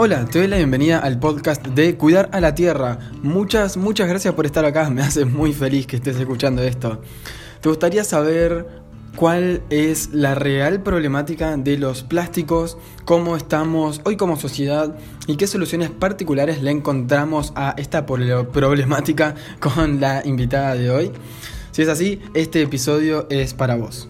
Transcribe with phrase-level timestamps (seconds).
[0.00, 3.00] Hola, te doy la bienvenida al podcast de Cuidar a la Tierra.
[3.24, 7.02] Muchas, muchas gracias por estar acá, me hace muy feliz que estés escuchando esto.
[7.60, 8.64] ¿Te gustaría saber
[9.16, 15.48] cuál es la real problemática de los plásticos, cómo estamos hoy como sociedad y qué
[15.48, 21.10] soluciones particulares le encontramos a esta problemática con la invitada de hoy?
[21.72, 24.08] Si es así, este episodio es para vos.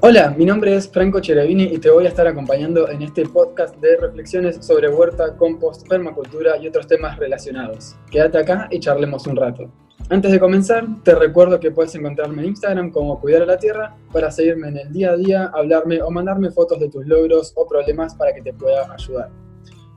[0.00, 3.74] Hola, mi nombre es Franco Cherevini y te voy a estar acompañando en este podcast
[3.78, 7.96] de reflexiones sobre huerta, compost, permacultura y otros temas relacionados.
[8.08, 9.68] Quédate acá y charlemos un rato.
[10.08, 13.96] Antes de comenzar, te recuerdo que puedes encontrarme en Instagram como Cuidar a la Tierra
[14.12, 17.66] para seguirme en el día a día, hablarme o mandarme fotos de tus logros o
[17.66, 19.30] problemas para que te pueda ayudar.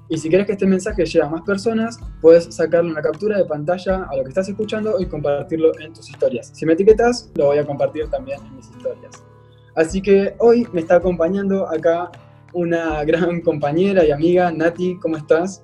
[0.09, 3.45] Y si quieres que este mensaje llegue a más personas, puedes sacarle una captura de
[3.45, 6.49] pantalla a lo que estás escuchando y compartirlo en tus historias.
[6.55, 9.30] Si me etiquetas, lo voy a compartir también en mis historias.
[9.75, 12.11] Así que hoy me está acompañando acá
[12.53, 15.63] una gran compañera y amiga, Nati, ¿cómo estás?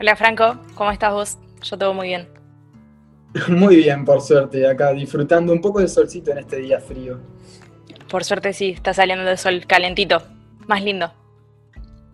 [0.00, 1.38] Hola Franco, ¿cómo estás vos?
[1.62, 2.28] Yo todo muy bien.
[3.48, 7.18] Muy bien, por suerte, acá disfrutando un poco del solcito en este día frío.
[8.10, 10.22] Por suerte sí, está saliendo el sol calentito,
[10.66, 11.12] más lindo.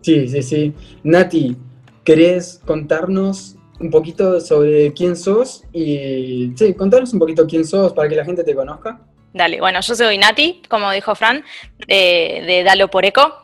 [0.01, 0.73] Sí, sí, sí.
[1.03, 1.55] Nati,
[2.03, 5.63] ¿querés contarnos un poquito sobre quién sos?
[5.71, 8.99] Y sí, contarnos un poquito quién sos para que la gente te conozca.
[9.35, 11.43] Dale, bueno, yo soy Nati, como dijo Fran,
[11.89, 13.35] de, Dalo por Eco,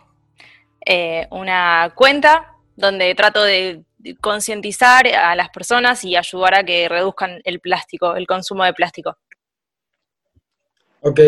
[0.85, 3.83] eh, una cuenta donde trato de
[4.21, 9.17] concientizar a las personas y ayudar a que reduzcan el plástico, el consumo de plástico.
[11.01, 11.19] Ok,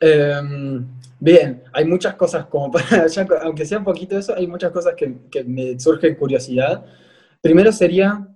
[0.00, 0.84] em,
[1.20, 2.84] bien, hay muchas cosas como para,
[3.42, 6.84] aunque sea un poquito eso, hay muchas cosas que, me surge curiosidad.
[7.40, 8.26] Primero sería,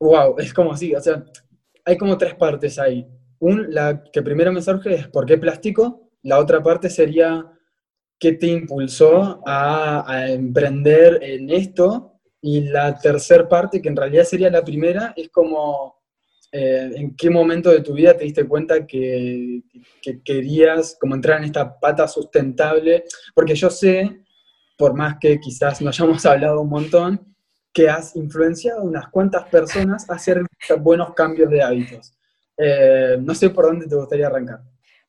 [0.00, 1.22] wow, es como si, o sea,
[1.84, 3.06] hay como tres partes ahí
[3.52, 6.10] la que primero me surge es ¿por qué plástico?
[6.22, 7.54] La otra parte sería
[8.18, 12.20] ¿qué te impulsó a, emprender en esto?
[12.40, 16.02] Y la tercera parte, que en realidad sería la primera, es como
[16.52, 19.62] eh, en qué momento de tu vida te diste cuenta que,
[20.24, 23.04] querías como entrar en esta pata sustentable,
[23.34, 24.22] porque yo sé,
[24.76, 27.34] por más que quizás no hayamos hablado un montón,
[27.74, 30.42] que has influenciado a unas cuantas personas a hacer
[30.80, 32.14] buenos cambios de hábitos.
[32.56, 34.60] Eh, no sé por dónde te gustaría arrancar.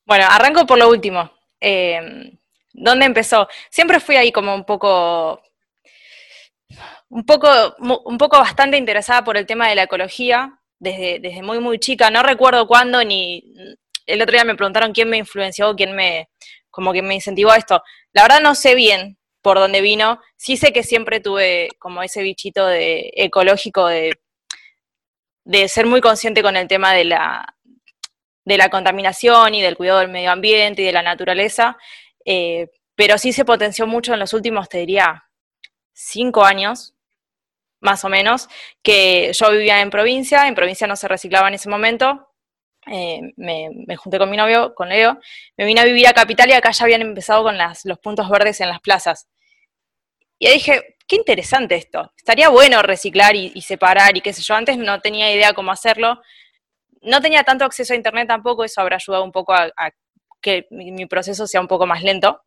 [0.06, 1.32] Bueno, arranco por lo último.
[1.60, 2.32] Eh,
[2.74, 3.48] ¿Dónde empezó?
[3.70, 5.42] Siempre fui ahí como un poco,
[7.10, 7.48] un poco,
[7.80, 12.10] un poco bastante interesada por el tema de la ecología, desde, desde muy, muy chica.
[12.10, 13.44] No recuerdo cuándo, ni
[14.06, 16.30] el otro día me preguntaron quién me influenció, quién me,
[16.70, 17.82] como que me incentivó a esto.
[18.12, 20.20] La verdad no sé bien por dónde vino.
[20.36, 24.20] Sí sé que siempre tuve como ese bichito de ecológico de
[25.46, 27.56] de ser muy consciente con el tema de la,
[28.44, 31.78] de la contaminación y del cuidado del medio ambiente y de la naturaleza,
[32.26, 35.24] eh, pero sí se potenció mucho en los últimos, te diría,
[35.94, 36.96] cinco años,
[37.80, 38.50] más o menos,
[38.82, 42.30] que yo vivía en provincia, en provincia no se reciclaba en ese momento,
[42.88, 45.20] eh, me, junté con mi novio, con Leo,
[45.58, 48.30] me vine a vivir a Capital y acá ya habían empezado con las, los puntos
[48.30, 49.28] verdes en las plazas.
[50.40, 52.12] Y dije, qué interesante esto.
[52.18, 54.56] Estaría bueno reciclar y, separar y qué sé yo.
[54.56, 56.22] Antes no tenía idea cómo hacerlo.
[57.02, 59.72] No tenía tanto acceso a internet tampoco, eso habrá ayudado un poco a,
[60.42, 62.42] que mi, proceso sea un poco más lento.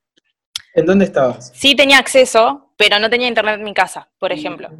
[0.74, 1.52] ¿En dónde estabas?
[1.54, 4.70] Sí tenía acceso, pero no tenía internet en mi casa, por ejemplo.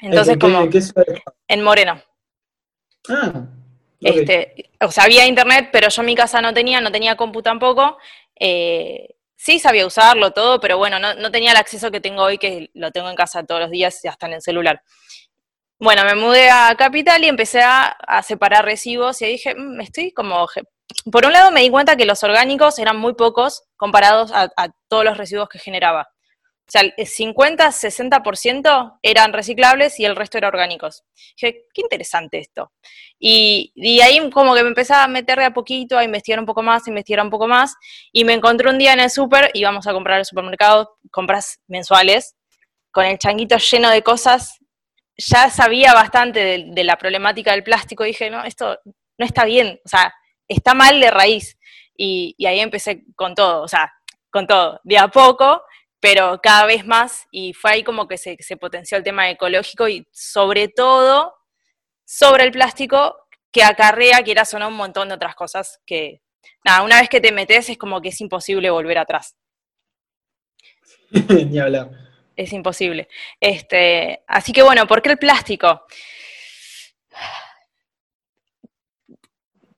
[0.00, 0.62] Entonces, como.
[0.62, 0.80] ¿En, qué
[1.48, 2.00] en Moreno.
[3.08, 3.46] Ah.
[4.00, 7.42] Este, o sea, había internet, pero yo en mi casa no tenía, no tenía compu
[7.42, 7.98] tampoco.
[8.38, 12.70] Eh, sí sabía usarlo todo, pero bueno, no, tenía el acceso que tengo hoy, que
[12.74, 14.82] lo tengo en casa todos los días y hasta en el celular.
[15.78, 20.12] Bueno, me mudé a Capital y empecé a, separar recibos y dije, me mm, estoy
[20.12, 20.46] como...
[21.10, 25.04] Por un lado me di cuenta que los orgánicos eran muy pocos comparados a todos
[25.04, 26.08] los residuos que generaba.
[26.68, 31.04] O sea, el 50-60% eran reciclables y el resto eran orgánicos.
[31.40, 32.72] Dije, qué interesante esto.
[33.20, 36.46] Y, y, ahí como que me empecé a meter de a poquito, a investigar un
[36.46, 37.76] poco más, a investigar un poco más,
[38.12, 42.34] y me encontré un día en el súper, íbamos a comprar al supermercado, compras mensuales,
[42.90, 44.58] con el changuito lleno de cosas,
[45.16, 48.78] ya sabía bastante de, la problemática del plástico, dije, no, esto
[49.18, 50.12] no está bien, o sea,
[50.48, 51.56] está mal de raíz.
[51.96, 53.92] Y, y ahí empecé con todo, o sea,
[54.30, 55.62] con todo, de a poco,
[56.00, 60.06] pero cada vez más, y fue ahí como que se, potenció el tema ecológico y
[60.12, 61.34] sobre todo
[62.04, 63.16] sobre el plástico
[63.50, 66.20] que acarrea, quieras o no, un montón de otras cosas que,
[66.64, 69.36] nada, una vez que te metes es como que es imposible volver atrás.
[71.50, 71.90] Ni hablar.
[72.36, 73.08] Es imposible.
[73.40, 75.86] Este, así que bueno, ¿por qué el plástico?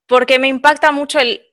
[0.06, 1.47] Porque me impacta mucho el,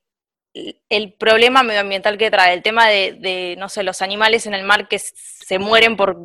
[0.89, 4.87] el problema medioambiental que trae, el tema de, no sé, los animales en el mar
[4.87, 6.17] que se mueren por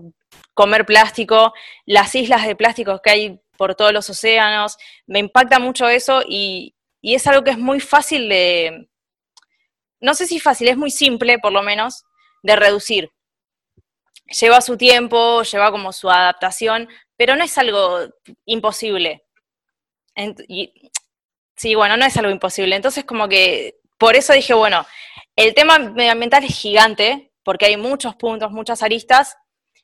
[0.54, 1.52] comer plástico,
[1.84, 6.74] las islas de plásticos que hay por todos los océanos, me impacta mucho eso y,
[7.00, 8.88] y es algo que es muy fácil de,
[10.00, 12.04] no sé si fácil, es muy simple por lo menos,
[12.42, 13.10] de reducir.
[14.40, 17.98] Lleva su tiempo, lleva como su adaptación, pero no es algo
[18.46, 19.24] imposible.
[21.56, 22.76] sí, bueno, no es algo imposible.
[22.76, 24.86] Entonces como que por eso dije, bueno,
[25.36, 29.36] el tema medioambiental es gigante, porque hay muchos puntos, muchas aristas.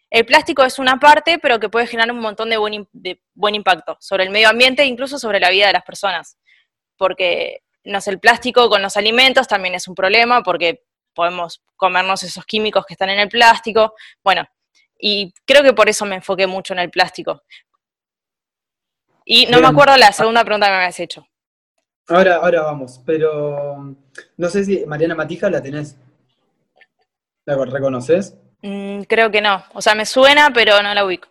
[0.08, 3.54] El plástico es una parte, pero que puede generar un montón de buen, de buen
[3.54, 6.38] impacto sobre el medio ambiente e incluso sobre la vida de las personas.
[6.96, 10.82] Porque no sé, el plástico con los alimentos también es un problema, porque
[11.12, 13.92] podemos comernos esos químicos que están en el plástico.
[14.24, 14.48] Bueno,
[14.98, 17.42] y creo que por eso me enfoqué mucho en el plástico.
[19.26, 21.28] Y no me acuerdo la segunda pregunta que me habías hecho.
[22.08, 23.96] Ahora, ahora vamos, pero
[24.36, 25.98] no sé si Mariana Matija la tenés.
[27.44, 28.36] ¿La reconoces?
[28.62, 29.62] Mm, creo que no.
[29.74, 31.28] O sea, me suena, pero no la ubico.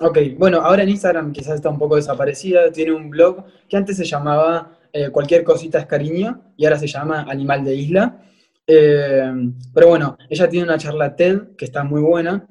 [0.00, 2.70] Ok, bueno, ahora en Instagram quizás está un poco desaparecida.
[2.70, 6.86] Tiene un blog que antes se llamaba eh, Cualquier cosita es cariño y ahora se
[6.86, 8.22] llama Animal de Isla.
[8.66, 9.32] Eh,
[9.74, 12.46] pero bueno, ella tiene una charla TED que está muy buena,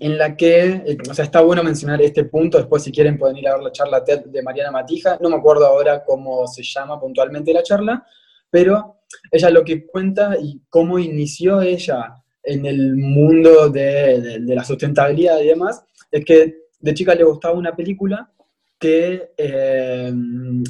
[0.00, 3.36] en la que, eh, o sea, está bueno mencionar este punto, después si quieren pueden
[3.36, 6.62] ir a ver la charla TED de Mariana Matija, no me acuerdo ahora cómo se
[6.62, 8.06] llama puntualmente la charla,
[8.50, 9.00] pero
[9.30, 15.40] ella lo que cuenta y cómo inició ella en el mundo de, de la sustentabilidad
[15.40, 18.30] y demás, es que de chica le gustaba una película
[18.78, 20.12] que, eh,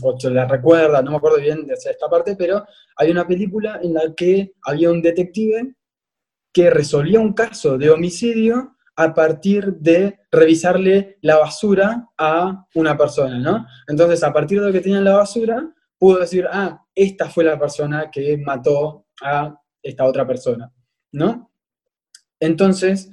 [0.02, 2.64] o se la recuerda, no me acuerdo bien de esta parte, pero
[2.96, 5.74] hay una película en la que había un detective
[6.52, 13.38] que resolvía un caso de homicidio a partir de revisarle la basura a una persona,
[13.38, 13.66] ¿no?
[13.88, 17.58] Entonces, a partir de que tenía en la basura, pudo decir, ah, esta fue la
[17.58, 20.72] persona que mató a esta otra persona,
[21.12, 21.50] ¿no?
[22.38, 23.10] Entonces,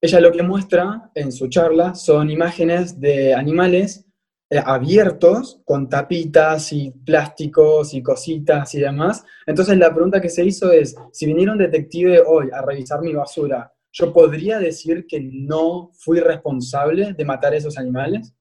[0.00, 4.04] ella lo que muestra en su charla son imágenes de animales
[4.50, 9.24] eh, abiertos con tapitas y plásticos y cositas y demás.
[9.46, 13.14] Entonces la pregunta que se hizo es, si viniera un detective hoy a revisar mi
[13.14, 18.34] basura, ¿yo podría decir que no fui responsable de matar a esos animales?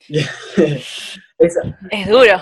[0.08, 2.40] es, duro.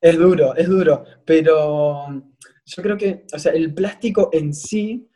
[0.00, 2.22] Es duro, es duro, pero
[2.64, 5.08] yo creo que, o sea, el plástico en sí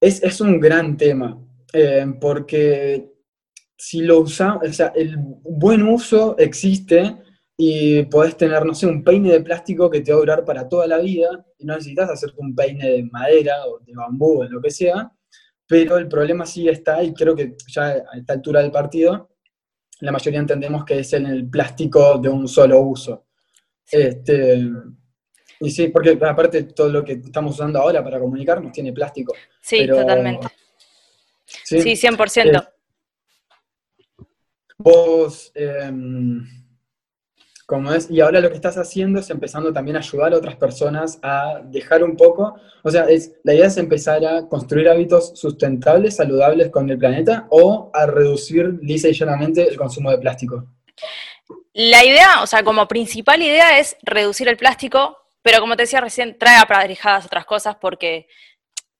[0.00, 1.40] es, un gran tema,
[1.72, 3.12] eh, porque
[3.76, 7.18] si lo usamos, o sea, el buen uso existe
[7.56, 10.68] y podés tener, no sé, un peine de plástico que te va a durar para
[10.68, 14.44] toda la vida y no necesitas hacerte un peine de madera o de bambú o
[14.44, 15.12] lo que sea,
[15.66, 19.30] pero el problema sí está y creo que ya a esta altura del partido
[20.02, 23.26] la mayoría entendemos que es en el plástico de un solo uso.
[23.88, 24.68] Este,
[25.60, 29.32] y sí, porque aparte todo lo que estamos usando ahora para comunicarnos tiene plástico.
[29.60, 30.48] Sí, totalmente.
[31.44, 32.68] Sí, 100%.
[34.78, 36.44] Vos, em,
[37.72, 40.56] como es, y ahora lo que estás haciendo es empezando también a ayudar a otras
[40.56, 45.32] personas a dejar un poco, o sea, es, la idea es empezar a construir hábitos
[45.40, 50.66] sustentables, saludables con el planeta o a reducir lisa y llanamente el consumo de plástico.
[51.72, 56.02] La idea, o sea, como principal idea es reducir el plástico, pero como te decía
[56.02, 58.26] recién, trae aparejadas otras cosas porque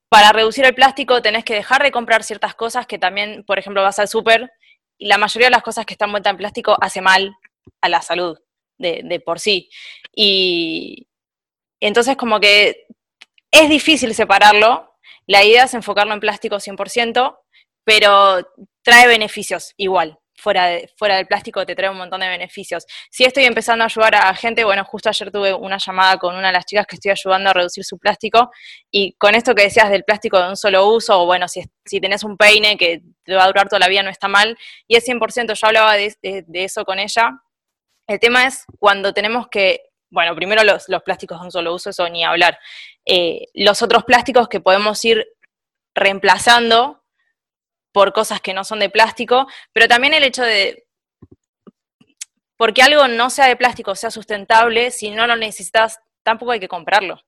[0.08, 3.82] para reducir el plástico tenés que dejar de comprar ciertas cosas que también, por ejemplo,
[3.82, 4.50] vas al súper
[4.96, 7.36] y la mayoría de las cosas que están vueltas en plástico hace mal
[7.82, 8.38] a la salud
[8.82, 9.70] de, por sí.
[10.14, 11.08] Y
[11.80, 12.86] entonces como que
[13.50, 14.96] es difícil separarlo,
[15.26, 17.38] la idea es enfocarlo en plástico 100%,
[17.84, 18.48] pero
[18.82, 22.84] trae beneficios igual fuera, fuera del plástico te trae un montón de beneficios.
[23.10, 26.48] Si estoy empezando a ayudar a gente, bueno, justo ayer tuve una llamada con una
[26.48, 28.50] de las chicas que estoy ayudando a reducir su plástico,
[28.90, 32.00] y con esto que decías del plástico de un solo uso, o bueno, si, si
[32.00, 34.58] tenés un peine que te va a durar toda la vida, no está mal,
[34.88, 36.14] y es 100%, yo hablaba de,
[36.54, 37.30] eso con ella.
[38.12, 42.06] El tema es cuando tenemos que bueno, primero los, plásticos de un solo uso, eso
[42.10, 42.58] ni hablar.
[43.06, 45.26] Eh, los otros plásticos que podemos ir
[45.94, 47.02] reemplazando
[47.92, 50.86] por cosas que no son de plástico, pero también el hecho de,
[52.58, 56.68] porque algo no sea de plástico, sea sustentable, si no lo necesitas, tampoco hay que
[56.68, 57.18] comprarlo.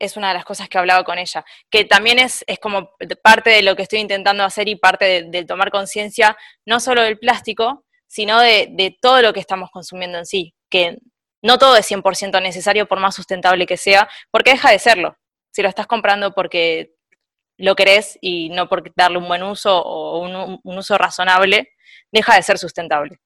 [0.00, 2.90] Es una de las cosas que hablaba con ella, que también es, es como
[3.22, 7.20] parte de lo que estoy intentando hacer y parte de, tomar conciencia, no solo del
[7.20, 10.98] plástico, sino de, todo lo que estamos consumiendo en sí, que
[11.40, 15.16] no todo es 100% necesario por más sustentable que sea, porque deja de serlo.
[15.50, 16.92] Si lo estás comprando porque
[17.56, 21.70] lo querés y no por darle un buen uso o un, uso razonable,
[22.12, 23.18] deja de ser sustentable.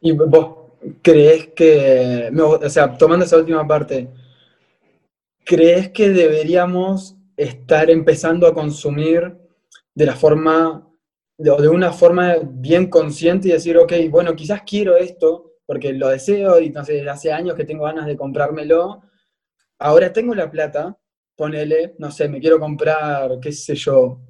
[0.00, 4.08] ¿Y vos crees que, o sea, tomando esa última parte,
[5.44, 9.36] crees que deberíamos estar empezando a consumir
[9.94, 10.88] de la forma,
[11.36, 16.08] de, de una forma bien consciente y decir, ok, bueno, quizás quiero esto porque lo
[16.08, 19.02] deseo y entonces hace años que tengo ganas de comprármelo.
[19.78, 20.98] Ahora tengo la plata,
[21.36, 24.20] ponele, no sé, me quiero comprar, qué sé yo,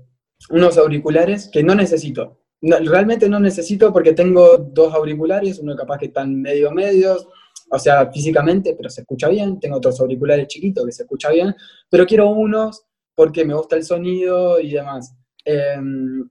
[0.50, 2.40] unos auriculares que no necesito.
[2.60, 7.28] realmente no necesito porque tengo dos auriculares, uno capaz que están medio medios,
[7.70, 9.58] o sea, físicamente, pero se escucha bien.
[9.58, 11.54] Tengo otros auriculares chiquitos que se escucha bien,
[11.90, 12.84] pero quiero unos
[13.14, 15.14] porque me gusta el sonido y demás.
[15.44, 16.28] Em,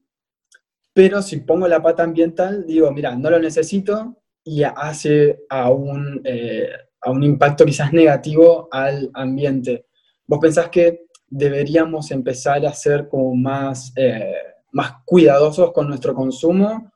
[0.94, 6.22] pero si pongo la pata ambiental, digo, mira, no lo necesito y hace a un,
[6.24, 6.70] eh,
[7.02, 9.88] a un impacto quizás negativo al ambiente.
[10.28, 14.34] ¿Vos pensás que deberíamos empezar a ser como más, eh,
[14.72, 16.92] más cuidadosos con nuestro consumo?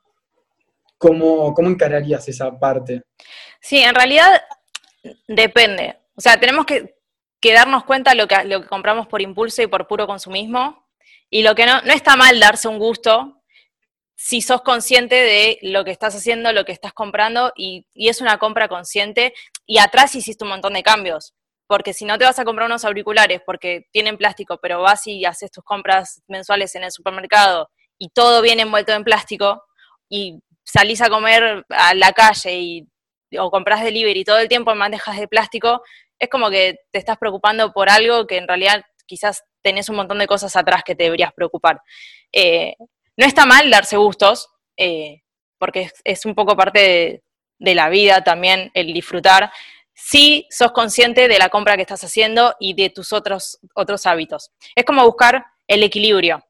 [0.96, 3.02] ¿Cómo, ¿Cómo encararías esa parte?
[3.60, 4.40] Sí, en realidad
[5.26, 5.96] depende.
[6.14, 6.94] O sea, tenemos que,
[7.42, 10.86] darnos cuenta lo que, lo que compramos por impulso y por puro consumismo.
[11.30, 13.37] Y lo que no, no está mal darse un gusto
[14.20, 18.38] si sos consciente de lo que estás haciendo, lo que estás comprando, y, es una
[18.38, 19.32] compra consciente,
[19.64, 21.34] y atrás hiciste un montón de cambios.
[21.68, 25.24] Porque si no te vas a comprar unos auriculares porque tienen plástico, pero vas y
[25.24, 29.62] haces tus compras mensuales en el supermercado y todo viene envuelto en plástico,
[30.08, 32.88] y salís a comer a la calle y
[33.38, 35.82] o compras delivery todo el tiempo en bandejas de plástico,
[36.18, 40.18] es como que te estás preocupando por algo que en realidad quizás tenés un montón
[40.18, 41.80] de cosas atrás que te deberías preocupar.
[42.32, 42.74] Eh,
[43.18, 45.22] no está mal darse gustos, eh,
[45.58, 47.22] porque es, un poco parte
[47.58, 49.50] de, la vida también el disfrutar,
[49.92, 54.52] si sos consciente de la compra que estás haciendo y de tus otros, otros hábitos.
[54.76, 56.46] Es como buscar el equilibrio,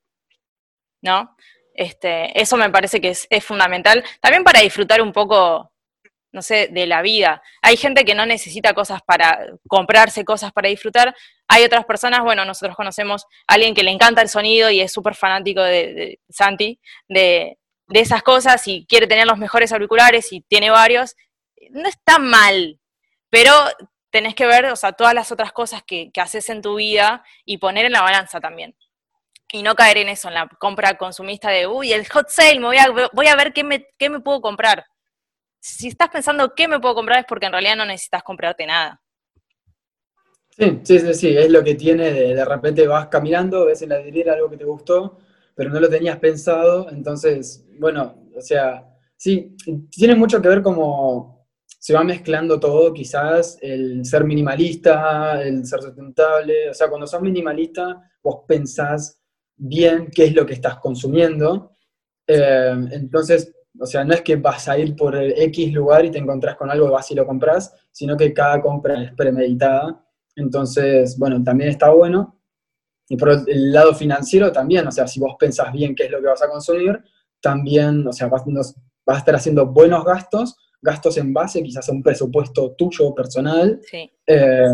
[1.01, 1.35] ¿no?
[1.73, 4.05] Este, eso me parece que es, es fundamental.
[4.21, 5.73] También para disfrutar un poco
[6.33, 7.43] no sé, de la vida.
[7.63, 11.15] Hay gente que no necesita cosas para comprarse cosas para disfrutar.
[11.49, 14.93] Hay otras personas, bueno, nosotros conocemos a alguien que le encanta el sonido y es
[14.93, 17.59] súper fanático de, Santi, de,
[17.93, 21.17] esas cosas y quiere tener los mejores auriculares y tiene varios.
[21.71, 22.79] No está mal,
[23.31, 23.53] pero
[24.11, 27.59] tenés que ver, o sea, todas las otras cosas que, haces en tu vida y
[27.59, 28.77] poner en la balanza también.
[29.51, 32.67] Y no caer en eso, en la compra consumista de, uy, el hot sale, me
[32.67, 34.85] voy, a, voy a ver qué me, qué me puedo comprar
[35.61, 39.01] si estás pensando qué me puedo comprar es porque en realidad no necesitas comprarte nada.
[40.51, 43.99] Sí, sí, sí, es lo que tiene de, de repente vas caminando, ves en la
[43.99, 45.19] vidriera algo que te gustó,
[45.55, 48.85] pero no lo tenías pensado, entonces, bueno, o sea,
[49.17, 49.57] sí,
[49.91, 55.81] tiene mucho que ver como se va mezclando todo, quizás el ser minimalista, el ser
[55.81, 59.21] sustentable, o sea, cuando sos minimalista, vos pensás
[59.57, 61.77] bien qué es lo que estás consumiendo,
[62.27, 66.11] eh, entonces o sea, no es que vas a ir por el X lugar y
[66.11, 70.05] te encontrás con algo, vas y lo compras, sino que cada compra es premeditada.
[70.37, 72.41] Entonces, bueno, también está bueno.
[73.09, 76.21] Y por el lado financiero también, o sea, si vos pensás bien qué es lo
[76.21, 77.03] que vas a consumir,
[77.41, 78.45] también, o sea, vas,
[79.07, 83.81] a estar haciendo buenos gastos, gastos en base quizás a un presupuesto tuyo personal.
[83.83, 84.11] Sí.
[84.27, 84.67] Eh,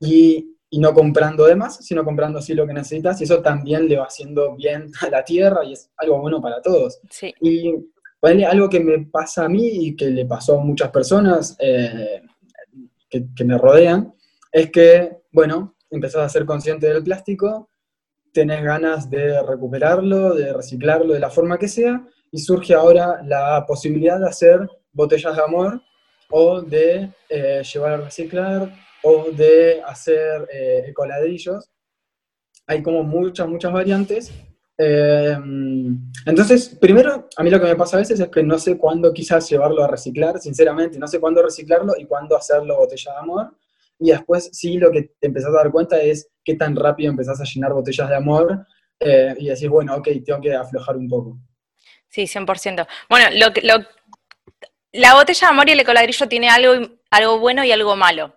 [0.00, 3.88] y, y no comprando de más, sino comprando así lo que necesitas, y eso también
[3.88, 7.00] le va haciendo bien a la tierra y es algo bueno para todos.
[7.10, 7.34] Sí.
[7.40, 7.74] Y
[8.22, 12.22] algo que me pasa a mí y que le pasó a muchas personas eh,
[13.08, 14.14] que, me rodean,
[14.52, 17.68] es que, bueno, empezás a ser consciente del plástico,
[18.32, 23.64] tenés ganas de recuperarlo, de reciclarlo de la forma que sea, y surge ahora la
[23.66, 25.82] posibilidad de hacer botellas de amor
[26.30, 28.72] o de eh, llevar a reciclar
[29.02, 31.70] o de hacer eh, ecoladrillos.
[32.66, 34.32] Hay como muchas, muchas variantes.
[34.78, 35.36] Eh,
[36.26, 39.12] entonces, primero, a mí lo que me pasa a veces es que no sé cuándo
[39.12, 43.56] quizás llevarlo a reciclar, sinceramente, no sé cuándo reciclarlo y cuándo hacerlo botella de amor.
[43.98, 47.40] Y después sí lo que te empezás a dar cuenta es qué tan rápido empezás
[47.40, 48.66] a llenar botellas de amor
[48.98, 51.38] eh, y decís, bueno, ok, tengo que aflojar un poco.
[52.08, 52.86] Sí, 100%.
[53.08, 53.84] Bueno, lo, lo,
[54.92, 58.34] la botella de amor y el ecoladrillo tiene algo, algo bueno y algo malo.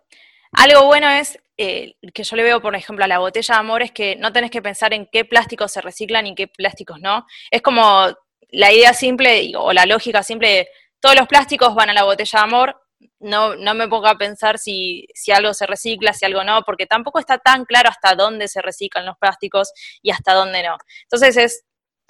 [0.54, 3.82] Algo bueno es, eh, que yo le veo, por ejemplo, a la botella de amor,
[3.82, 7.26] es que no tenés que pensar en qué plásticos se reciclan y qué plásticos no.
[7.52, 8.08] Es como
[8.50, 10.68] la idea simple o la lógica simple de
[11.00, 12.82] todos los plásticos van a la botella de amor,
[13.20, 16.86] no, no me pongo a pensar si, si, algo se recicla, si algo no, porque
[16.86, 20.78] tampoco está tan claro hasta dónde se reciclan los plásticos y hasta dónde no.
[21.04, 21.66] Entonces es,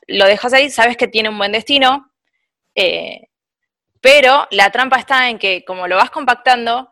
[0.08, 2.12] lo dejas ahí, sabes que tiene un buen destino,
[2.76, 3.30] eh,
[4.02, 6.90] pero la trampa está en que como lo vas compactando,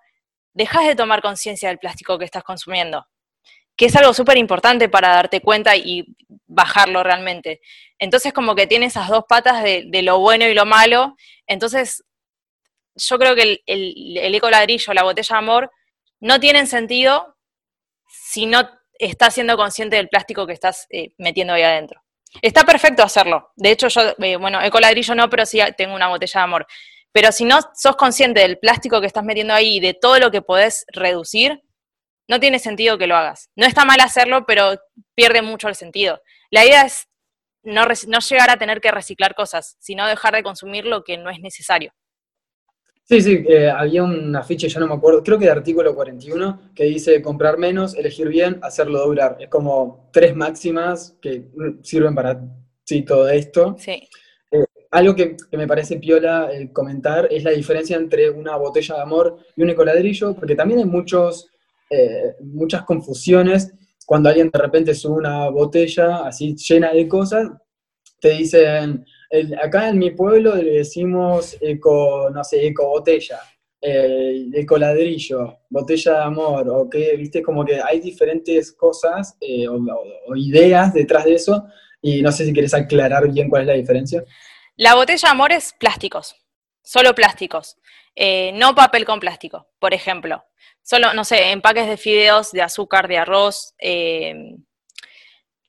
[0.53, 3.05] dejas de tomar conciencia del plástico que estás consumiendo,
[3.75, 6.05] que es algo súper importante para darte cuenta y
[6.47, 7.61] bajarlo realmente.
[7.99, 11.15] Entonces como que tiene esas dos patas de, lo bueno y lo malo,
[11.47, 12.03] entonces
[12.95, 15.71] yo creo que el, el, eco ladrillo, la botella de amor,
[16.19, 17.37] no tienen sentido
[18.07, 22.01] si no estás siendo consciente del plástico que estás eh, metiendo ahí adentro.
[22.41, 23.51] Está perfecto hacerlo.
[23.55, 26.67] De hecho, yo, eh, bueno, ecoladrillo no, pero sí tengo una botella de amor.
[27.13, 30.31] Pero si no sos consciente del plástico que estás metiendo ahí y de todo lo
[30.31, 31.61] que podés reducir,
[32.29, 33.49] no tiene sentido que lo hagas.
[33.55, 34.75] No está mal hacerlo, pero
[35.15, 36.21] pierde mucho el sentido.
[36.49, 37.07] La idea es
[37.63, 41.29] no, no llegar a tener que reciclar cosas, sino dejar de consumir lo que no
[41.29, 41.93] es necesario.
[43.03, 46.71] Sí, sí, eh, había un afiche, ya no me acuerdo, creo que de artículo 41,
[46.73, 49.35] que dice comprar menos, elegir bien, hacerlo durar.
[49.39, 51.49] Es como tres máximas que
[51.81, 52.41] sirven para
[52.85, 53.75] sí, todo esto.
[53.77, 54.07] Sí.
[54.91, 59.37] Algo que, me parece piola el comentar es la diferencia entre una botella de amor
[59.55, 61.49] y un ecoladrillo, porque también hay muchos,
[61.89, 63.73] eh, muchas confusiones
[64.05, 67.49] cuando alguien de repente sube una botella así llena de cosas,
[68.19, 69.05] te dicen,
[69.61, 73.39] acá en mi pueblo le decimos eco, no sé, eco botella,
[73.79, 79.67] eh, eco ladrillo, botella de amor, o que, viste, como que hay diferentes cosas eh,
[79.67, 81.65] o, ideas detrás de eso,
[82.01, 84.23] y no sé si quieres aclarar bien cuál es la diferencia.
[84.81, 86.35] La botella de amor es plásticos,
[86.81, 87.77] solo plásticos,
[88.15, 90.43] eh, no papel con plástico, por ejemplo.
[90.81, 94.55] Solo, no sé, empaques de fideos, de azúcar, de arroz, eh,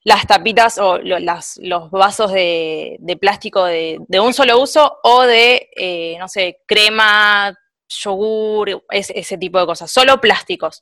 [0.03, 6.27] las tapitas o los vasos de, plástico de, un solo uso o de, eh, no
[6.27, 7.55] sé, crema,
[7.87, 9.91] yogur, ese, tipo de cosas.
[9.91, 10.81] Solo plásticos.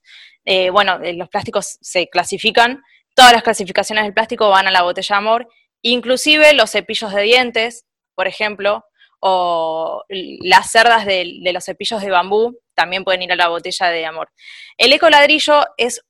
[0.71, 2.81] Bueno, los plásticos se clasifican,
[3.13, 5.49] todas las clasificaciones del plástico van a la botella amor,
[5.81, 8.85] inclusive los cepillos de dientes, por ejemplo,
[9.19, 13.89] o las cerdas de, de los cepillos de bambú también pueden ir a la botella
[13.89, 14.29] de amor.
[14.77, 16.01] El ecoladrillo es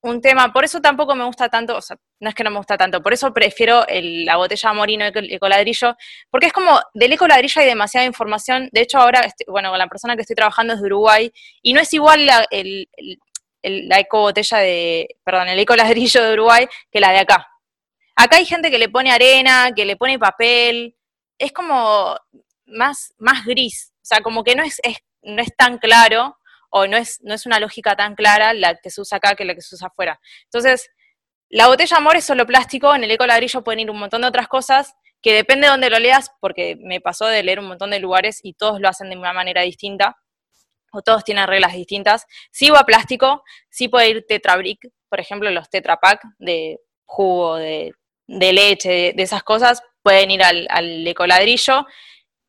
[0.00, 2.58] un tema, por eso tampoco me gusta tanto, o sea, no es que no me
[2.58, 5.96] gusta tanto, por eso prefiero la botella Morino Ecoladrillo,
[6.30, 10.14] porque es como, del Ecoladrillo hay demasiada información, de hecho ahora, bueno, con la persona
[10.14, 12.88] que estoy trabajando es de Uruguay, y no es igual la, el,
[13.62, 17.48] la eco botella de, perdón, el Ecoladrillo de Uruguay que la de acá.
[18.14, 20.94] Acá hay gente que le pone arena, que le pone papel,
[21.38, 22.16] es como
[22.66, 24.80] más, más gris, o sea, como que no es,
[25.22, 26.36] no es tan claro,
[26.70, 29.44] o no es, no es una lógica tan clara la que se usa acá que
[29.44, 30.20] la que se usa afuera.
[30.44, 30.90] Entonces,
[31.48, 34.28] la botella amor es solo plástico, en el eco ladrillo pueden ir un montón de
[34.28, 37.90] otras cosas que depende de dónde lo leas, porque me pasó de leer un montón
[37.90, 40.16] de lugares y todos lo hacen de una manera distinta,
[40.92, 42.26] o todos tienen reglas distintas.
[42.50, 47.92] Si va plástico, sí puede ir tetrabric, por ejemplo, los tetrapack de jugo, de,
[48.26, 51.86] leche, de, esas cosas, pueden ir al, al ecoladrillo.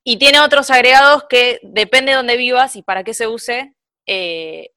[0.03, 3.75] Y tiene otros agregados que depende de dónde vivas y para qué se use,
[4.07, 4.71] eh,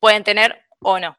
[0.00, 1.16] pueden tener o no.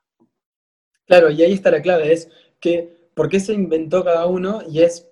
[1.05, 4.81] Claro, y ahí está la clave, es que por qué se inventó cada uno y
[4.81, 5.09] es,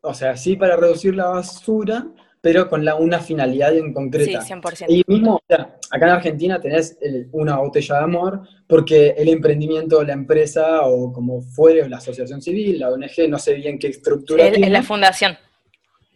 [0.00, 2.06] o sea, sí para reducir la basura,
[2.46, 4.40] pero con la, una finalidad en concreta.
[4.40, 4.84] Sí, 100%.
[4.86, 6.96] Y mismo, acá en Argentina tenés
[7.32, 12.78] una botella de amor, porque el emprendimiento, la empresa, o como fuere, la asociación civil,
[12.78, 15.36] la ONG, no sé bien qué estructura Es la fundación.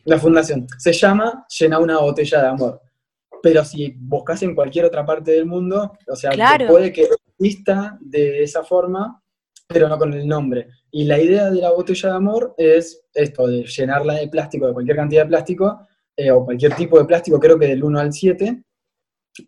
[0.05, 0.69] La fundación.
[0.79, 2.81] Se llama Llena una botella de amor
[3.43, 6.31] pero si buscas en cualquier otra parte del mundo, o sea,
[6.69, 9.21] puede que exista de esa forma,
[9.67, 10.69] pero no con el nombre.
[10.91, 14.75] Y la idea de la botella de amor es esto, de llenarla de plástico, de
[14.75, 15.89] cualquier cantidad de plástico,
[16.21, 18.63] eh, o cualquier tipo de plástico, creo que del 1 al 7,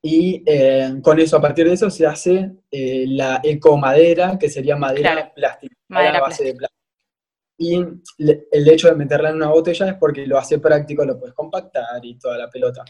[0.01, 4.75] y eh, con eso, a partir de eso, se hace eh, la ecomadera, que sería
[4.77, 6.81] madera plástica, madera base de plástico.
[7.59, 11.35] Y el hecho de meterla en una botella es porque lo hace práctico, lo puedes
[11.35, 12.83] compactar y toda la pelota.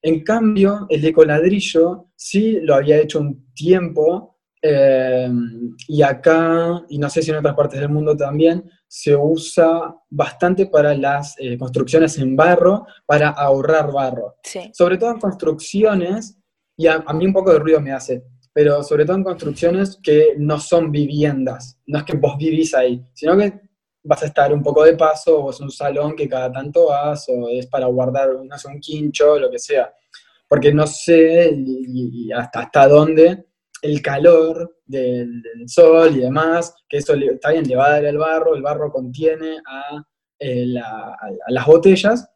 [0.00, 5.30] En cambio, el ecoladrillo sí lo había hecho un tiempo eh,
[5.86, 10.66] y acá, y no sé si en otras partes del mundo también, se usa bastante
[10.66, 14.36] para las eh, construcciones en barro, para ahorrar barro.
[14.72, 16.38] Sobre todo en construcciones,
[16.76, 20.34] y a, mí un poco de ruido me hace, pero sobre todo en construcciones que
[20.38, 23.60] no son viviendas, no es que vos vivís ahí, sino que
[24.02, 27.26] vas a estar un poco de paso, o es un salón que cada tanto vas,
[27.28, 29.92] o es para guardar, no sé, un quincho, lo que sea.
[30.48, 33.47] Porque no sé y, hasta, hasta dónde
[33.82, 38.18] el calor del, sol y demás, que eso está bien, le va a dar el
[38.18, 40.02] barro, el barro contiene a,
[40.38, 40.66] eh,
[41.48, 42.28] las botellas,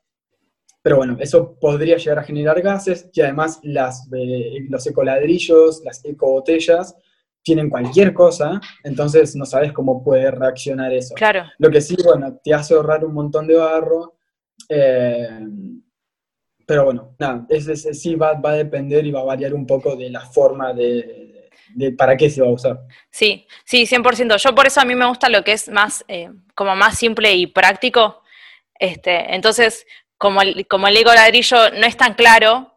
[0.83, 6.05] pero bueno, eso podría llegar a generar gases y además las, eh, los ecoladrillos, las
[6.05, 6.97] ecobotellas,
[7.45, 11.15] tienen cualquier cosa, entonces no sabes cómo puede reaccionar eso.
[11.15, 11.45] Claro.
[11.59, 14.17] Lo que sí, bueno, te hace ahorrar un montón de barro,
[14.69, 15.41] eh,
[16.67, 19.97] pero bueno, nada, ese, sí va, va, a depender y va a variar un poco
[19.97, 21.32] de la forma de,
[21.97, 22.81] para qué se va a usar.
[23.11, 24.37] Sí, sí, 100%.
[24.37, 27.33] Yo por eso a mí me gusta lo que es más, eh, como más simple
[27.35, 28.23] y práctico.
[28.79, 29.87] Este, entonces,
[30.19, 32.73] como el, como el Lego ladrillo no es tan claro,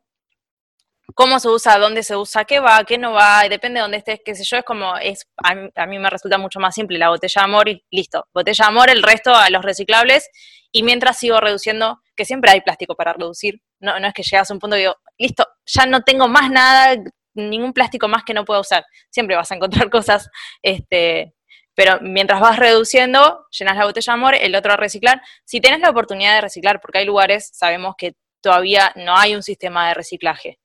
[1.14, 4.20] cómo se usa, dónde se usa, qué va, qué no va, depende de dónde estés,
[4.24, 7.42] qué sé yo, es como, es a mí, me resulta mucho más simple la botella
[7.42, 10.30] de amor y listo, botella de amor, el resto a los reciclables,
[10.72, 14.50] y mientras sigo reduciendo, que siempre hay plástico para reducir, no, no es que llegas
[14.50, 17.02] a un punto y digo, listo, ya no tengo más nada,
[17.36, 20.30] ningún plástico más que no pueda usar, siempre vas a encontrar cosas,
[20.62, 21.36] este,
[21.76, 25.22] pero mientras vas reduciendo, llenas la botella de amor, el otro a reciclar.
[25.44, 29.44] Si tienes la oportunidad de reciclar, porque hay lugares, sabemos que todavía no hay un
[29.44, 30.60] sistema de reciclaje.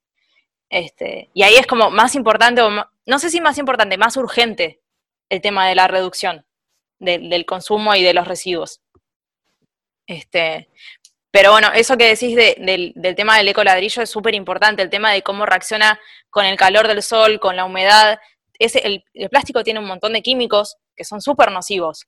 [0.68, 2.62] Este, y ahí es como más importante,
[3.06, 4.80] no sé si más importante, más urgente
[5.28, 6.46] el tema de la reducción
[7.00, 8.82] del consumo y de los residuos.
[10.06, 10.68] Este,
[11.30, 15.22] pero bueno, eso que decís del, tema del ecoladrillo es súper importante, el tema de
[15.22, 18.18] cómo reacciona con el calor del sol, con la humedad.
[18.58, 22.06] Ese, el, plástico tiene un montón de químicos que son súper nocivos.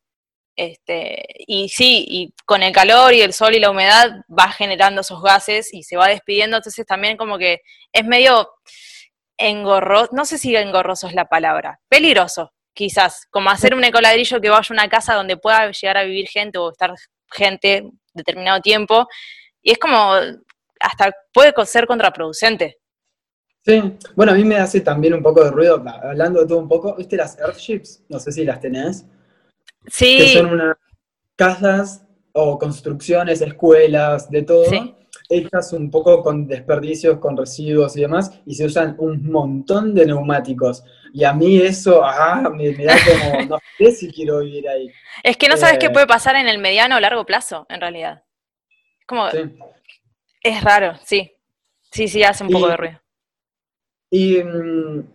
[0.56, 5.00] Este, y sí, y con el calor y el sol y la humedad va generando
[5.00, 8.50] esos gases y se va despidiendo, entonces también como que es medio
[9.38, 14.50] engorroso, no sé si engorroso es la palabra, peligroso, quizás, como hacer un ecoladrillo que
[14.50, 16.92] vaya a una casa donde pueda llegar a vivir gente o estar
[17.30, 19.06] gente determinado tiempo,
[19.62, 20.12] y es como,
[20.80, 22.78] hasta puede ser contraproducente.
[23.64, 23.80] Sí,
[24.16, 26.96] bueno, a mí me hace también un poco de ruido, hablando de todo un poco,
[26.96, 28.04] ¿viste las Earthships?
[28.08, 29.06] No sé si las tenés.
[29.86, 30.18] Sí.
[30.18, 30.76] Que son unas
[31.36, 34.96] casas o construcciones, escuelas, de todo, sí.
[35.32, 40.06] Hechas un poco con desperdicios, con residuos y demás, y se usan un montón de
[40.06, 40.84] neumáticos.
[41.12, 44.90] Y a mí eso, ah, me, da como, no sé si quiero vivir ahí.
[45.22, 47.80] Es que no sabes qué eh, puede pasar en el mediano o largo plazo, en
[47.80, 48.22] realidad.
[49.06, 49.28] Como,
[50.42, 51.32] es raro, sí.
[51.90, 53.00] Sí, sí, hace un poco de ruido.
[54.10, 55.06] Y mm,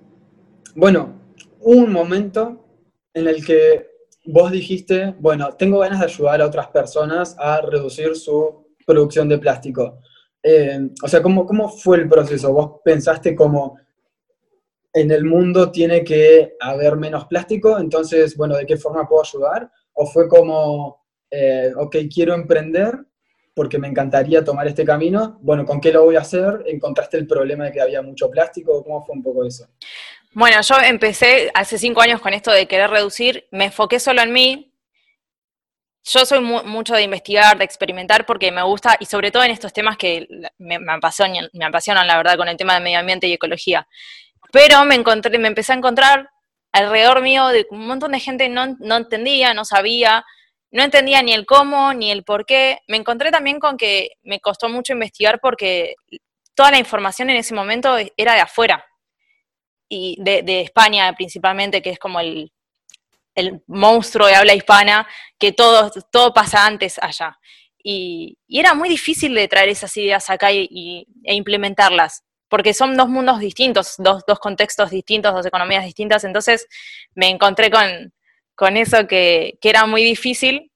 [0.76, 1.20] bueno,
[1.62, 2.66] un momento
[3.14, 3.88] en el que
[4.26, 9.40] vos dijiste, bueno, tengo ganas de ayudar a otras personas a reducir su producción de
[9.40, 10.00] plástico.
[10.44, 12.54] Eh, o sea, ¿cómo, ¿cómo fue el proceso?
[12.54, 13.78] ¿Vos pensaste como
[14.94, 19.70] en el mundo tiene que haber menos plástico, entonces, bueno, ¿de qué forma puedo ayudar?
[19.94, 22.98] ¿O fue como, eh, ok, quiero emprender
[23.54, 26.64] porque me encantaría tomar este camino, bueno, ¿con qué lo voy a hacer?
[26.68, 28.84] ¿Encontraste el problema de que había mucho plástico?
[28.84, 29.68] ¿Cómo fue un poco eso?
[30.34, 34.32] Bueno, yo empecé hace cinco años con esto de querer reducir, me enfoqué solo en
[34.32, 34.74] mí.
[36.10, 39.74] Yo soy mucho de investigar, de experimentar, porque me gusta, y sobre todo en estos
[39.74, 40.26] temas que
[40.58, 43.88] me, apasionan, me apasionan, la verdad, con el tema de medio ambiente y ecología.
[44.54, 46.30] Pero me encontré, me empecé a encontrar
[46.72, 50.24] alrededor mío de un montón de gente no, no entendía, no sabía,
[50.72, 52.80] no entendía ni el cómo, ni el por qué.
[52.88, 55.96] Me encontré también con que me costó mucho investigar porque
[56.56, 58.86] toda la información en ese momento era de afuera
[59.90, 62.52] y de, España principalmente, que es como el,
[63.68, 67.38] monstruo de habla hispana, que todo, todo pasa antes allá.
[67.84, 73.10] Y, era muy difícil de traer esas ideas acá y, e implementarlas, porque son dos
[73.10, 76.68] mundos distintos, dos, dos contextos distintos, dos economías distintas, entonces
[77.16, 78.14] me encontré con,
[78.56, 80.72] con eso que, era muy difícil.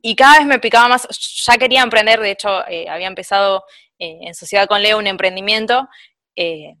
[0.00, 1.08] Y cada vez me picaba más,
[1.44, 3.64] ya quería emprender, de hecho eh, había empezado
[3.98, 5.88] eh, en sociedad con Leo un emprendimiento,
[6.36, 6.76] eh,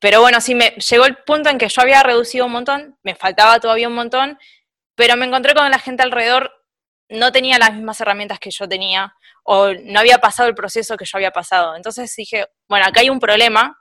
[0.00, 3.14] pero bueno, sí, me llegó el punto en que yo había reducido un montón, me
[3.14, 4.38] faltaba todavía un montón,
[4.94, 6.52] pero me encontré con la gente alrededor,
[7.10, 11.04] no tenía las mismas herramientas que yo tenía, o no había pasado el proceso que
[11.04, 11.76] yo había pasado.
[11.76, 13.78] Entonces dije, bueno, acá hay un problema,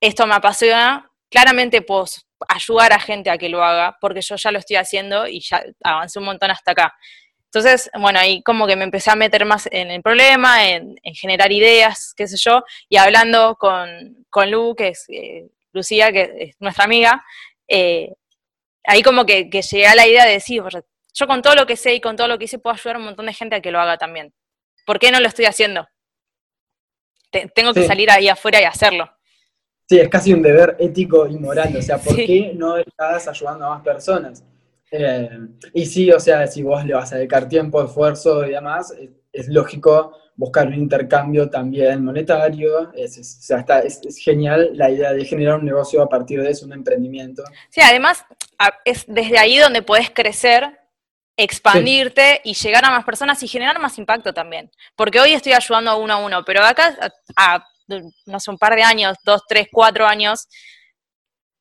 [0.00, 2.06] esto me apasiona, claramente puedo
[2.48, 5.62] ayudar a gente a que lo haga, porque yo ya lo estoy haciendo y ya
[5.82, 6.94] avancé un montón hasta acá.
[7.54, 11.52] Entonces, bueno, ahí como que me empecé a meter más en el problema, en, generar
[11.52, 16.56] ideas, qué sé yo, y hablando con, con Lu, que es eh, Lucía, que es
[16.60, 17.22] nuestra amiga,
[17.68, 18.14] eh,
[18.84, 20.62] ahí como que, llegué a la idea de decir,
[21.12, 22.98] yo con todo lo que sé y con todo lo que hice puedo ayudar a
[23.00, 24.32] un montón de gente a que lo haga también.
[24.86, 25.86] ¿Por qué no lo estoy haciendo?
[27.54, 29.10] tengo que salir ahí afuera y hacerlo.
[29.88, 33.66] Sí, es casi un deber ético y moral, o sea, ¿por qué no estás ayudando
[33.66, 34.42] a más personas?
[34.94, 35.30] Eh,
[35.72, 38.94] y sí, o sea, si vos le vas a dedicar tiempo, esfuerzo y demás,
[39.32, 42.92] es, lógico buscar un intercambio también monetario.
[42.92, 46.50] Es, o sea, está, es, genial la idea de generar un negocio a partir de
[46.50, 47.42] eso, un emprendimiento.
[47.70, 48.26] Sí, además
[48.84, 50.78] es desde ahí donde podés crecer,
[51.38, 54.70] expandirte y llegar a más personas y generar más impacto también.
[54.94, 56.94] Porque hoy estoy ayudando a uno a uno, pero acá
[57.34, 57.64] a,
[58.26, 60.48] no sé, un par de años, dos, tres, cuatro años,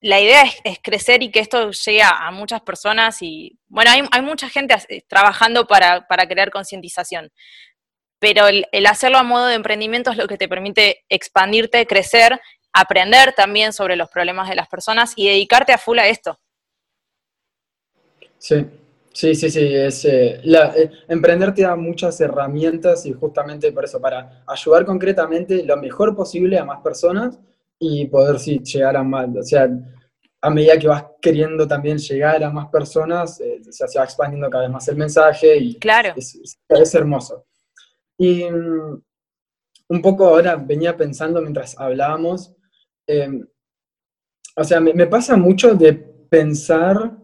[0.02, 4.50] la idea es, crecer y que esto llegue a, muchas personas y, bueno, hay, mucha
[4.50, 4.76] gente
[5.08, 7.32] trabajando para, crear concientización,
[8.20, 12.42] pero el, hacerlo a modo de emprendimiento es lo que te permite expandirte, crecer,
[12.74, 16.40] aprender también sobre los problemas de las personas y dedicarte a full a esto.
[18.40, 18.66] Sí,
[19.14, 19.76] Sí, sí, sí.
[19.76, 25.64] Es, eh, eh, emprender te da muchas herramientas y justamente por eso, para ayudar concretamente
[25.66, 27.38] lo mejor posible a más personas
[27.84, 29.28] y poder sí, llegar a más.
[29.36, 29.67] O sea,
[30.39, 34.65] a medida que vas queriendo también llegar a más personas, eh, se va expandiendo cada
[34.65, 36.13] vez más el mensaje y claro.
[36.15, 37.48] es, hermoso.
[38.20, 39.02] Y mm,
[39.89, 42.54] un poco ahora venía pensando mientras hablábamos,
[43.08, 43.48] em,
[44.56, 47.17] o sea, me, pasa mucho de pensar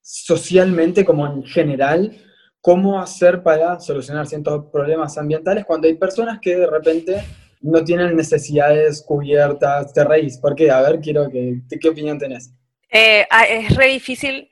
[0.00, 2.16] socialmente como en general,
[2.60, 7.24] cómo hacer para solucionar ciertos problemas ambientales cuando hay personas que de repente
[7.62, 10.38] no tienen necesidades cubiertas de raíz.
[10.38, 10.70] ¿Por qué?
[10.70, 12.52] A ver, quiero que, ¿qué opinión tenés?
[12.90, 14.50] Eh, ah, es re difícil.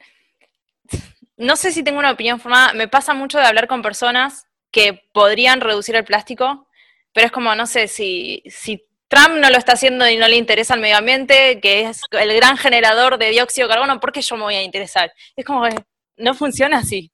[1.37, 2.73] No sé si tengo una opinión formada.
[2.73, 6.69] Me pasa mucho de hablar con personas que podrían reducir el plástico,
[7.13, 10.37] pero es como, no sé, si, si Trump no lo está haciendo y no le
[10.37, 14.23] interesa al medio ambiente, que es el gran generador de dióxido de carbono, ¿por qué
[14.23, 15.13] yo me voy a interesar?
[15.35, 15.75] Es como que
[16.17, 17.11] no funciona así.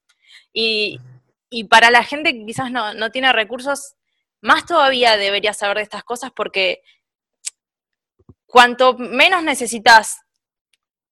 [0.53, 1.01] Y,
[1.49, 3.96] y para la gente que quizás no, no tiene recursos,
[4.47, 6.81] más todavía deberías saber de estas cosas porque
[8.47, 10.21] cuanto menos necesitas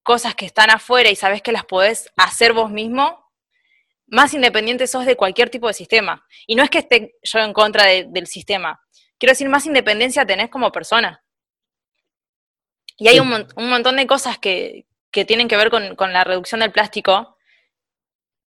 [0.05, 3.29] cosas que están afuera y sabes que las podés hacer vos mismo,
[4.07, 6.25] más independiente sos de cualquier tipo de sistema.
[6.47, 8.81] Y no es que esté yo en contra del sistema,
[9.19, 11.25] quiero decir, más independencia tenés como persona.
[12.97, 16.71] Y hay un, montón de cosas que, tienen que ver con, con, la reducción del
[16.71, 17.37] plástico,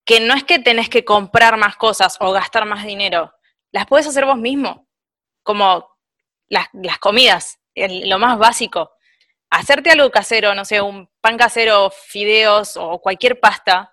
[0.04, 3.34] que no es que tenés que comprar más cosas o gastar más dinero,
[3.74, 4.88] las puedes hacer vos mismo,
[5.42, 5.90] como
[6.48, 8.92] las, comidas, lo más básico.
[9.50, 13.92] Hacerte algo casero, no sé, un pan casero, fideos o cualquier pasta,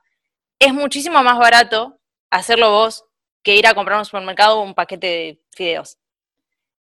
[0.59, 1.99] es muchísimo más barato
[2.31, 3.05] hacerlo vos
[3.43, 5.99] que ir a comprar en un supermercado un paquete de fideos.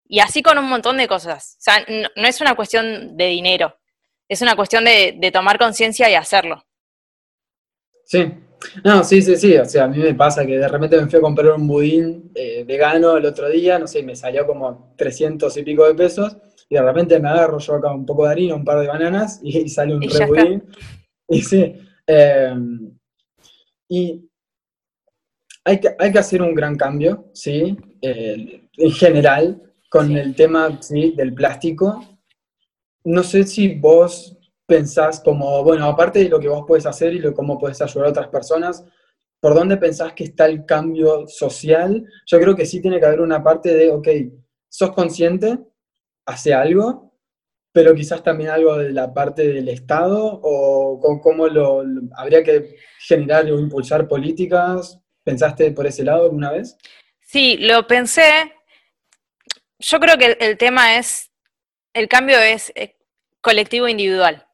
[0.05, 1.55] Y así con un montón de cosas.
[1.59, 3.79] O sea, no, es una cuestión de dinero,
[4.27, 6.68] es una cuestión de tomar conciencia y hacerlo.
[8.09, 8.25] Sí,
[8.83, 9.55] no, sí, sí, sí.
[9.55, 12.31] O sea, a mí me pasa que de repente me fui a comprar un budín
[12.33, 16.35] eh, vegano el otro día, no sé, me salió como 300 y pico de pesos,
[16.67, 19.39] y de repente me agarro yo acá un poco de harina, un par de bananas,
[19.43, 20.63] y, sale un re budín.
[21.27, 21.75] Y sí.
[22.07, 22.97] Em,
[23.87, 24.27] y
[25.63, 27.77] hay que, hay que hacer un gran cambio, ¿sí?
[28.01, 31.13] en general, con el tema ¿sí?
[31.15, 32.03] del plástico.
[33.03, 34.38] No sé si vos
[34.69, 38.07] pensás como, bueno, aparte de lo que vos puedes hacer y lo, cómo puedes ayudar
[38.07, 38.85] a otras personas,
[39.41, 42.05] ¿por dónde pensás que está el cambio social?
[42.27, 44.07] Yo creo que sí tiene que haber una parte de, ok,
[44.69, 45.57] sos consciente,
[46.25, 47.17] hace algo,
[47.73, 51.83] pero quizás también algo de la parte del Estado o cómo lo,
[52.15, 54.99] habría que generar o impulsar políticas.
[55.23, 56.77] ¿Pensaste por ese lado alguna vez?
[57.21, 58.53] Sí, lo pensé.
[59.79, 61.31] Yo creo que el tema es,
[61.93, 62.95] el cambio es eh,
[63.41, 64.48] colectivo individual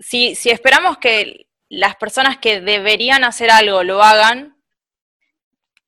[0.00, 4.56] si, esperamos que las personas que deberían hacer algo lo hagan,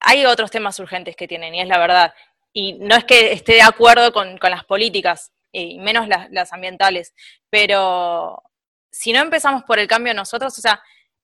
[0.01, 2.15] hay otros temas urgentes que tienen, y es la verdad.
[2.53, 7.15] Y no es que esté de acuerdo con, las políticas, y menos las, ambientales,
[7.51, 8.43] pero
[8.91, 10.83] si no empezamos por el cambio nosotros, o sea,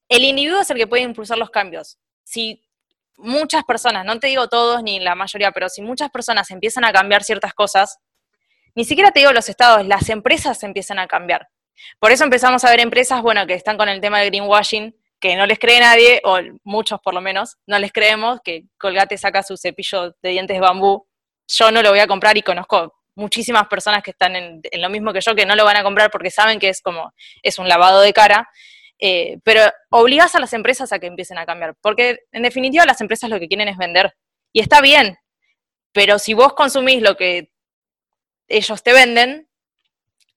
[0.09, 1.99] el individuo es el que puede impulsar los cambios.
[2.25, 2.65] Si
[3.17, 6.93] muchas personas, no te digo todos ni la mayoría, pero si muchas personas empiezan a
[6.93, 7.99] cambiar ciertas cosas,
[8.75, 11.49] ni siquiera te digo los estados, las empresas empiezan a cambiar.
[11.99, 15.37] Por eso empezamos a ver empresas, bueno, que están con el tema del greenwashing, que
[15.37, 19.43] no les cree nadie, o muchos por lo menos, no les creemos, que Colgate saca
[19.43, 21.07] su cepillo de dientes de bambú.
[21.49, 25.13] Yo no lo voy a comprar y conozco muchísimas personas que están en, lo mismo
[25.13, 27.13] que yo que no lo van a comprar porque saben que es como,
[27.43, 28.49] es un lavado de cara.
[29.01, 33.01] Eh, pero obligas a las empresas a que empiecen a cambiar, porque en definitiva las
[33.01, 34.15] empresas lo que quieren es vender.
[34.53, 35.19] Y está bien,
[35.93, 37.51] pero si vos consumís lo que
[38.49, 39.49] ellos te venden,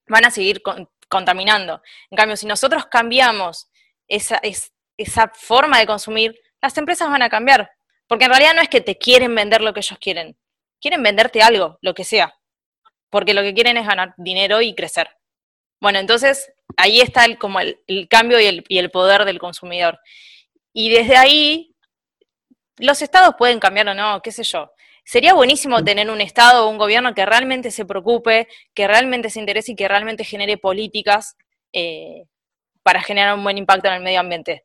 [0.06, 1.82] van a seguir con, contaminando.
[2.10, 3.68] En cambio, si nosotros cambiamos
[4.08, 4.40] esa,
[4.96, 7.70] esa forma de consumir, las empresas van a cambiar.
[8.06, 10.38] Porque en realidad no es que te quieren vender lo que ellos quieren,
[10.80, 12.34] quieren venderte algo, lo que sea.
[13.10, 15.10] Porque lo que quieren es ganar dinero y crecer.
[15.82, 17.76] Bueno, entonces ahí está el, como el,
[18.08, 20.00] cambio y el, y el poder del consumidor.
[20.72, 21.76] Y desde ahí,
[22.78, 24.72] los estados pueden cambiar o no, qué sé yo.
[25.04, 29.40] Sería buenísimo tener un Estado o un gobierno que realmente se preocupe, que realmente se
[29.40, 31.36] interese y que realmente genere políticas
[31.72, 32.24] eh,
[32.82, 34.64] para generar un buen impacto en el medio ambiente.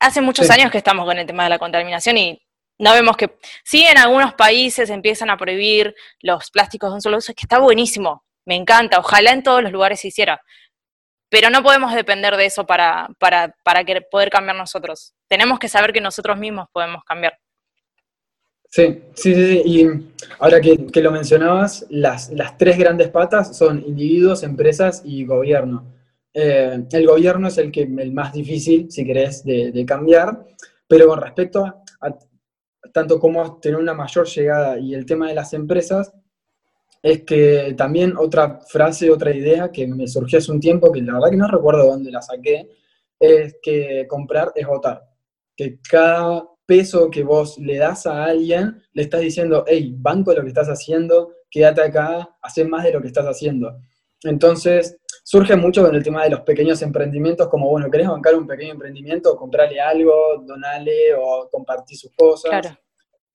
[0.00, 2.42] Hace muchos años que estamos con el tema de la contaminación y
[2.78, 7.18] no vemos que, sí, en algunos países empiezan a prohibir los plásticos de un solo
[7.18, 10.42] uso, que está buenísimo, me encanta, ojalá en todos los lugares se hiciera,
[11.28, 15.14] pero no podemos depender de eso para, para, para poder cambiar nosotros.
[15.28, 17.38] Tenemos que saber que nosotros mismos podemos cambiar.
[18.74, 19.86] Sí, sí, sí, y
[20.38, 25.92] ahora que, lo mencionabas, las, las, tres grandes patas son individuos, empresas y gobierno.
[26.32, 30.46] Eh, el gobierno es el, que, el más difícil, si querés, de, cambiar,
[30.88, 32.18] pero con respecto a,
[32.94, 36.10] tanto como tener una mayor llegada y el tema de las empresas,
[37.02, 41.12] es que también otra frase, otra idea que me surgió hace un tiempo, que la
[41.12, 42.70] verdad que no recuerdo dónde la saqué,
[43.20, 45.02] es que comprar es votar.
[45.54, 50.40] Que cada peso que vos le das a alguien, le estás diciendo, hey, banco lo
[50.40, 53.78] que estás haciendo, quédate acá, haz más de lo que estás haciendo.
[54.22, 58.46] Entonces, surge mucho con el tema de los pequeños emprendimientos, como, bueno, ¿querés bancar un
[58.46, 59.36] pequeño emprendimiento?
[59.36, 62.74] Comprarle algo, donarle o compartir sus cosas.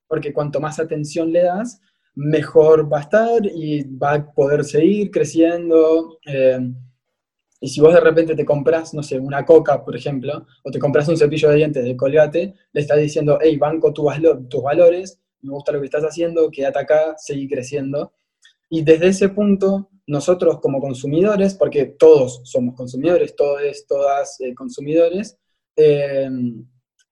[0.08, 1.80] Porque cuanto más atención le das,
[2.16, 6.18] mejor va a estar y va a poder seguir creciendo.
[6.26, 6.60] Eh,
[7.60, 10.80] y si vos de repente te compras, no sé, una coca, por ejemplo, o te
[10.80, 15.52] compras un cepillo de dientes de Colgate, le estás diciendo, hey, banco tus valores, me
[15.52, 18.14] gusta lo que estás haciendo, quédate acá, seguí creciendo.
[18.70, 25.38] Y desde ese punto, nosotros como consumidores, porque todos somos consumidores, todos, todas eh, consumidores,
[25.76, 26.30] eh,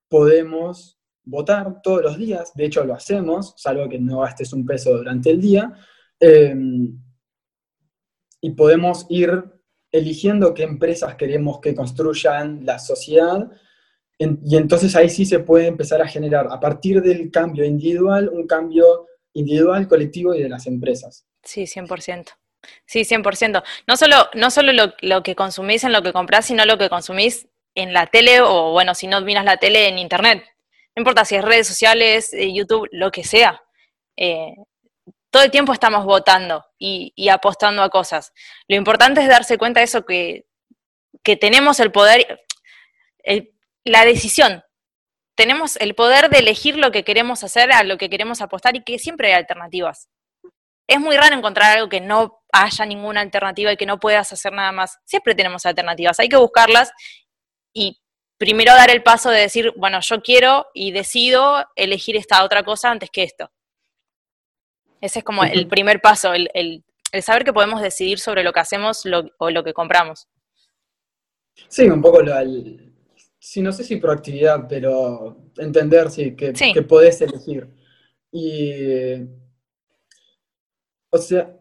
[0.07, 4.95] podemos votar todos los días, de hecho lo hacemos, salvo que no gastes un peso
[4.95, 5.73] durante el día,
[6.19, 6.55] eh,
[8.41, 9.54] y podemos ir
[9.97, 13.49] eligiendo qué empresas queremos que construyan la sociedad,
[14.17, 18.47] y entonces ahí sí se puede empezar a generar, a partir del cambio individual, un
[18.47, 21.25] cambio individual, colectivo y de las empresas.
[21.43, 22.31] Sí, 100%.
[22.85, 23.63] Sí, 100%.
[23.87, 27.47] No solo, no solo lo, que consumís en lo que comprás, sino lo que consumís
[27.75, 30.43] en la tele o, bueno, si no miras la tele en internet.
[30.95, 33.61] No importa si es redes sociales, eh, YouTube, lo que sea.
[34.15, 34.55] Eh,
[35.35, 38.31] todo el tiempo estamos votando y, apostando a cosas.
[38.69, 40.45] Lo importante es darse cuenta de eso, que,
[41.23, 42.45] que tenemos el poder,
[43.83, 44.63] la decisión.
[45.35, 48.83] Tenemos el poder de elegir lo que queremos hacer, a lo que queremos apostar y
[48.85, 50.07] que siempre hay alternativas
[50.87, 54.53] es muy raro encontrar algo que no haya ninguna alternativa y que no puedas hacer
[54.53, 54.99] nada más.
[55.03, 56.93] Siempre tenemos alternativas, hay que buscarlas
[57.73, 57.99] y
[58.37, 62.91] primero dar el paso de decir, bueno, yo quiero y decido elegir esta otra cosa
[62.91, 63.51] antes que esto.
[65.05, 66.83] Ese es como el primer paso, el,
[67.21, 69.03] saber que podemos decidir sobre lo que hacemos
[69.37, 70.27] o lo que compramos.
[71.67, 72.33] Sí, un poco lo,
[73.37, 77.69] sí, no sé si proactividad, pero entender sí, que, que podés elegir.
[78.31, 79.27] Y
[81.11, 81.55] o sea,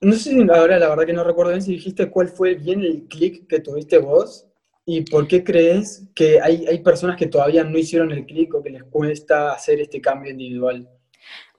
[0.00, 2.82] no sé si ahora la verdad que no recuerdo bien si dijiste cuál fue bien
[2.82, 4.46] el clic que tuviste vos
[4.86, 8.62] y por qué crees que hay, hay personas que todavía no hicieron el clic o
[8.62, 10.88] que les cuesta hacer este cambio individual.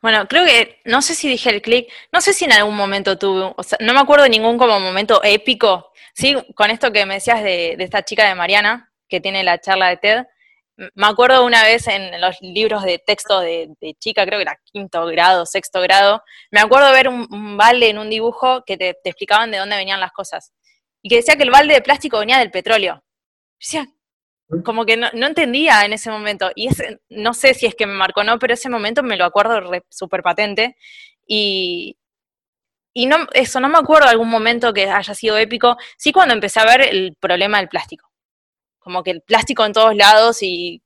[0.02, 3.18] Bueno, creo que, no sé si dije el clic, no sé si en algún momento
[3.18, 7.06] tuve, o sea, no me acuerdo de ningún como momento épico, sí, con esto que
[7.06, 10.26] me decías de, de esta chica de Mariana, que tiene la charla de TED,
[10.96, 15.06] me acuerdo una vez en los libros de texto de, chica, creo que era quinto
[15.06, 19.52] grado, sexto grado, me acuerdo de ver un, balde en un dibujo que te, explicaban
[19.52, 20.54] de dónde venían las cosas.
[21.02, 23.04] Y que decía que el balde de plástico venía del petróleo.
[23.60, 23.88] Decía,
[24.64, 26.52] como que no, entendía en ese momento.
[26.56, 29.18] Y ese, no sé si es que me marcó o no, pero ese momento me
[29.18, 30.76] lo acuerdo súper patente.
[31.28, 31.98] Y,
[32.94, 35.78] y no, eso, no me acuerdo de algún momento que haya sido épico.
[35.98, 38.12] Sí cuando empecé a ver el problema del plástico
[38.82, 40.82] como que el plástico en todos lados y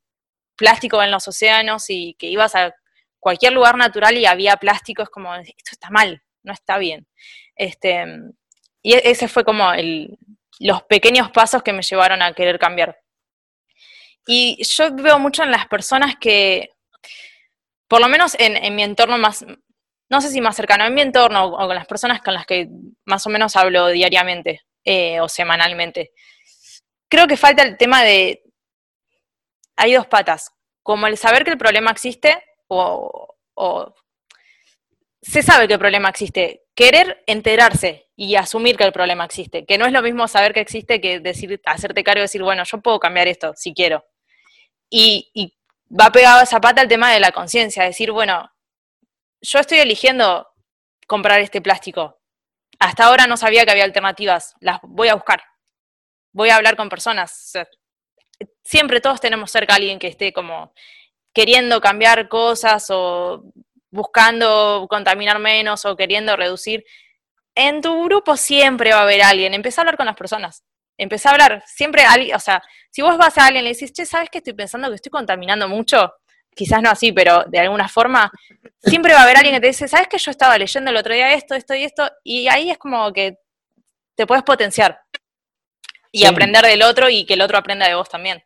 [0.58, 2.75] plástico en los océanos y que ibas a
[3.19, 7.08] cualquier lugar natural y había plástico, es como, esto está mal, no está bien.
[7.56, 8.06] Este,
[8.84, 10.17] y e-, ese fue como el,
[10.60, 12.99] los pequeños pasos que me llevaron a querer cambiar.
[14.27, 16.71] Y yo veo mucho en las personas que,
[17.88, 19.45] por lo menos en, mi entorno más,
[20.09, 22.67] no sé si más cercano, en mi entorno o con las personas con las que
[23.05, 26.11] más o menos hablo diariamente eh, o semanalmente,
[27.09, 28.43] creo que falta el tema de,
[29.75, 30.51] hay dos patas,
[30.83, 33.31] como el saber que el problema existe o,
[35.21, 39.77] se sabe que el problema existe, querer enterarse y asumir que el problema existe, que
[39.77, 42.79] no es lo mismo saber que existe que decir, hacerte cargo y decir, bueno, yo
[42.79, 44.05] puedo cambiar esto si quiero.
[44.89, 45.54] Y,
[45.88, 48.52] va pegado a esa pata el tema de la conciencia, decir, bueno,
[49.41, 50.48] yo estoy eligiendo
[51.08, 52.19] comprar este plástico.
[52.80, 55.41] Hasta ahora no sabía que había alternativas, las voy a buscar
[56.36, 57.54] voy a hablar con personas.
[58.63, 60.74] siempre todos tenemos cerca a alguien que esté como
[61.34, 63.45] queriendo cambiar cosas o
[63.89, 66.84] buscando contaminar menos o queriendo reducir.
[67.55, 69.53] En tu grupo siempre va a haber alguien.
[69.53, 70.64] Empezá a hablar con las personas.
[70.98, 71.64] Empezá a hablar.
[71.66, 74.39] Siempre alguien, o sea, si vos vas a alguien y le decís, che, ¿sabes que
[74.39, 76.14] estoy pensando que estoy contaminando mucho?
[76.56, 78.32] Quizás no así, pero de alguna forma,
[78.82, 81.14] siempre va a haber alguien que te dice, ¿sabes que yo estaba leyendo el otro
[81.14, 82.10] día esto, esto y esto?
[82.24, 83.39] Y ahí es como que
[84.16, 85.02] te puedes potenciar
[86.12, 88.41] y aprender del otro y que el otro aprenda de vos también.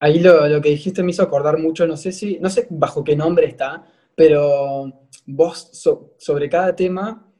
[0.00, 3.14] Ahí lo, que dijiste me hizo acordar mucho, no sé si, no sé bajo qué
[3.14, 3.84] nombre está,
[4.14, 5.70] pero vos
[6.18, 7.30] sobre cada tema,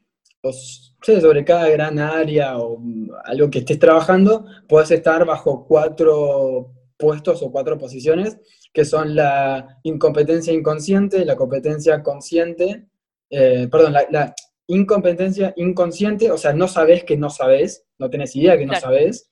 [0.53, 2.81] sobre cada gran área o
[3.25, 8.37] algo que estés trabajando, puedes estar bajo cuatro puestos o cuatro posiciones,
[8.73, 12.87] que son la incompetencia inconsciente, la competencia consciente,
[13.29, 14.35] eh, perdón, la,
[14.67, 19.29] incompetencia inconsciente, o sea, no sabes que no sabes, no tenés idea que no sabes.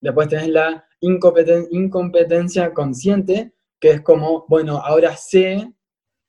[0.00, 5.72] Después tenés la incompetencia consciente, que es como, bueno, ahora sé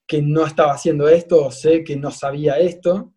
[0.08, 3.14] que no estaba haciendo esto o sé que no sabía esto.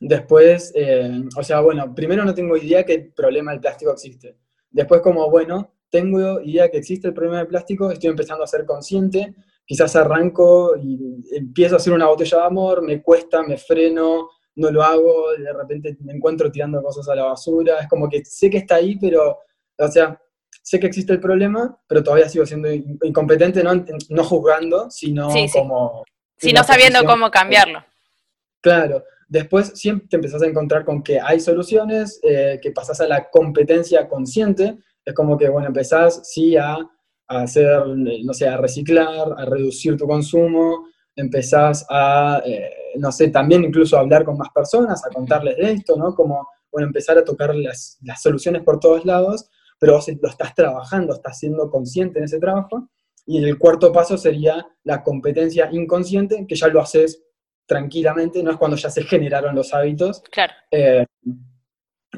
[0.00, 4.36] Después, eh, o sea, bueno, primero no tengo idea que el problema del plástico existe.
[4.70, 8.64] Después como, bueno, tengo idea que existe el problema del plástico, estoy empezando a ser
[8.64, 9.34] consciente,
[9.64, 14.70] quizás arranco y empiezo a hacer una botella de amor, me cuesta, me freno, no
[14.70, 18.50] lo hago, de repente me encuentro tirando cosas a la basura, es como que sé
[18.50, 19.38] que está ahí, pero,
[19.78, 20.20] o sea,
[20.62, 23.72] sé que existe el problema, pero todavía sigo siendo incompetente, no,
[24.10, 26.04] no juzgando, sino como...
[26.36, 27.84] Sí, no sabiendo cómo cambiarlo.
[28.60, 33.06] Claro, después siempre te empezás a encontrar con que hay soluciones, eh, que pasás a
[33.06, 36.76] la competencia consciente, es como que, bueno, empezás, sí, a,
[37.28, 43.64] hacer, no sé, a reciclar, a reducir tu consumo, empezás a, eh, no sé, también
[43.64, 46.14] incluso a hablar con más personas, a contarles de esto, ¿no?
[46.14, 50.54] Como, bueno, empezar a tocar las, las soluciones por todos lados, pero vos lo estás
[50.54, 52.88] trabajando, estás siendo consciente en ese trabajo.
[53.26, 57.22] Y el cuarto paso sería la competencia inconsciente, que ya lo haces
[57.68, 60.22] tranquilamente, no es cuando ya se generaron los hábitos.
[60.32, 60.54] Claro.
[60.70, 61.04] Eh,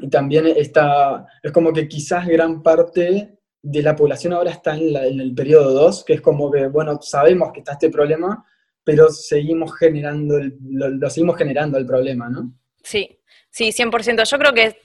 [0.01, 4.95] y también está, es como que quizás gran parte de la población ahora está en,
[4.95, 8.43] el periodo 2, que es como que, bueno, sabemos que está este problema,
[8.83, 12.53] pero seguimos generando, lo, seguimos generando el problema, ¿no?
[12.81, 13.19] Sí,
[13.51, 14.23] sí, 100%.
[14.23, 14.79] Yo creo que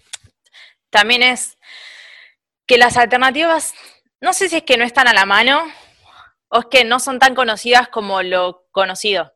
[0.91, 1.57] también es
[2.67, 3.73] que las alternativas,
[4.21, 5.63] no sé si es que no están a la mano
[6.49, 9.36] o es que no son tan conocidas como lo conocido.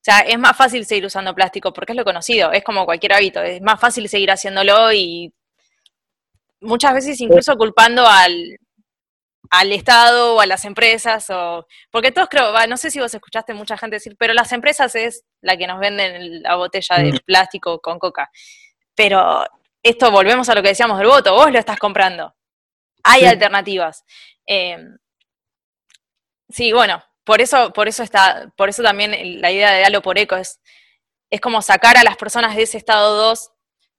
[0.00, 3.12] O sea, es más fácil seguir usando plástico porque es lo conocido, es como cualquier
[3.12, 5.30] hábito, es más fácil seguir haciéndolo y
[6.62, 8.58] muchas veces incluso culpando al,
[9.50, 13.52] al Estado o a las empresas, o porque todos creo, no sé si vos escuchaste
[13.52, 17.18] mucha gente decir, pero las empresas es la que nos venden la botella de mm.
[17.26, 18.30] plástico con coca.
[18.94, 19.44] Pero
[19.82, 22.34] esto volvemos a lo que decíamos del voto, vos lo estás comprando.
[23.02, 24.04] Hay alternativas.
[24.46, 24.78] Eh,
[26.48, 30.18] sí, bueno, por eso, por eso está, por eso también la idea de Halo por
[30.18, 30.58] Eco es,
[31.30, 33.52] es como sacar a las personas de ese estado 2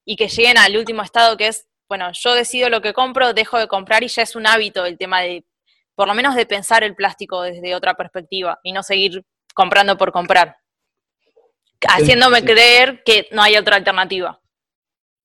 [0.04, 3.58] y que lleguen al último estado que es, bueno, yo decido lo que compro, dejo
[3.58, 5.46] de comprar y ya es un hábito el tema de,
[5.96, 9.24] por lo menos de pensar el plástico desde otra perspectiva y no seguir
[9.54, 10.58] comprando por comprar.
[11.88, 14.42] Haciéndome creer que no hay otra alternativa.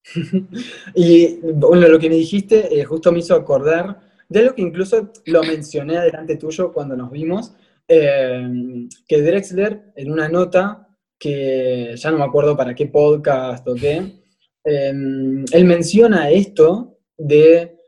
[0.94, 3.98] y bueno, lo que me dijiste eh, justo me hizo acordar
[4.28, 7.52] de algo que incluso lo mencioné delante tuyo cuando nos vimos,
[7.88, 13.74] eh, que Drexler en una nota, que ya no me acuerdo para qué podcast o
[13.74, 14.22] qué,
[14.64, 17.78] em, él menciona esto de,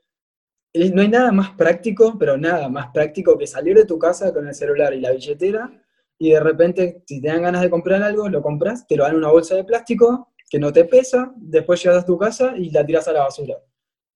[0.74, 4.46] no hay nada más práctico, pero nada más práctico que salir de tu casa con
[4.46, 5.70] el celular y la billetera
[6.18, 9.12] y de repente, si te dan ganas de comprar algo, lo compras, te lo dan
[9.12, 12.70] en una bolsa de plástico que no te pesa, después llegas a tu casa y
[12.70, 13.56] la tiras a la basura.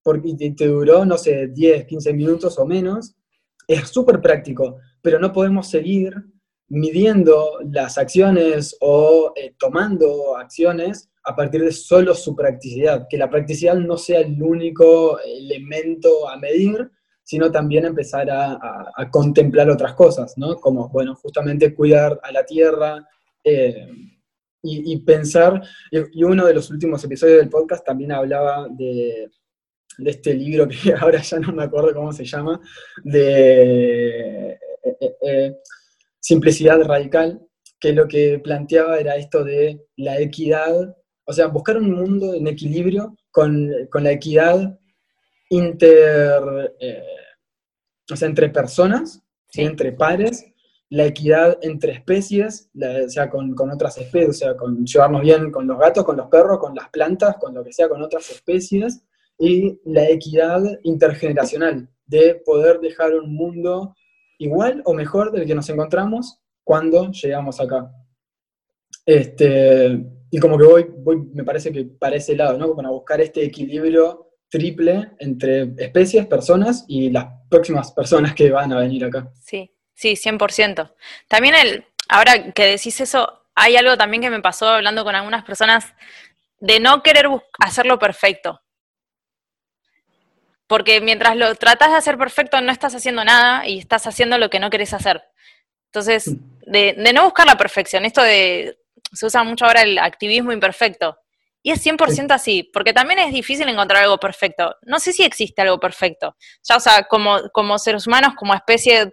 [0.02, 3.14] Porque te duró, no sé, 10, 15 minutos o menos.
[3.68, 6.14] Es súper práctico pero no podemos seguir
[6.68, 13.28] midiendo las acciones o eh, tomando acciones a partir de solo su practicidad, que la
[13.28, 16.90] practicidad no sea el único elemento a medir,
[17.22, 18.58] sino también empezar a,
[19.10, 20.56] contemplar otras cosas, ¿no?
[20.56, 23.06] Como, bueno, justamente cuidar a la tierra
[23.44, 23.86] eh,
[24.62, 29.30] y, pensar, y, uno de los últimos episodios del podcast también hablaba de,
[29.98, 32.60] de este libro que ahora ya no me acuerdo cómo se llama,
[33.04, 34.58] de
[35.02, 35.56] eh, eh,
[36.20, 37.40] simplicidad radical,
[37.80, 42.46] que lo que planteaba era esto de la equidad, o sea, buscar un mundo en
[42.46, 44.78] equilibrio con, la equidad
[45.50, 47.02] inter, eh,
[48.08, 49.20] o sea, entre personas,
[49.54, 50.46] entre pares,
[50.90, 55.50] la equidad entre especies, o sea, con, con, otras especies, o sea, con llevarnos bien
[55.50, 58.30] con los gatos, con los perros, con las plantas, con lo que sea, con otras
[58.30, 59.02] especies,
[59.38, 63.96] y la equidad intergeneracional, de poder dejar un mundo
[64.42, 67.90] igual o mejor del que nos encontramos cuando llegamos acá.
[69.06, 72.74] Este, y como que voy, voy, me parece que para ese lado, ¿no?
[72.74, 78.80] Para buscar este equilibrio triple entre especies, personas y las próximas personas que van a
[78.80, 79.30] venir acá.
[79.40, 80.92] Sí, sí, 100%.
[81.28, 85.44] También el, ahora que decís eso, hay algo también que me pasó hablando con algunas
[85.44, 85.86] personas
[86.60, 87.26] de no querer
[87.58, 88.61] hacerlo perfecto
[90.72, 94.48] porque mientras lo tratas de hacer perfecto no estás haciendo nada y estás haciendo lo
[94.48, 95.22] que no querés hacer.
[95.92, 98.78] Entonces, de, no buscar la perfección, esto de,
[99.12, 101.18] se usa mucho ahora el activismo imperfecto.
[101.62, 104.74] Y es 100% así, porque también es difícil encontrar algo perfecto.
[104.80, 106.38] No sé si existe algo perfecto.
[106.66, 109.12] Ya, o sea, como, como seres humanos, como especie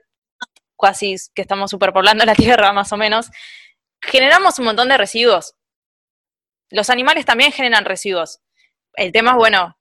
[0.82, 3.30] casi que estamos superpoblando la Tierra, más o menos,
[4.02, 5.56] generamos un montón de residuos.
[6.70, 8.40] Los animales también generan residuos.
[8.94, 9.76] El tema es, bueno,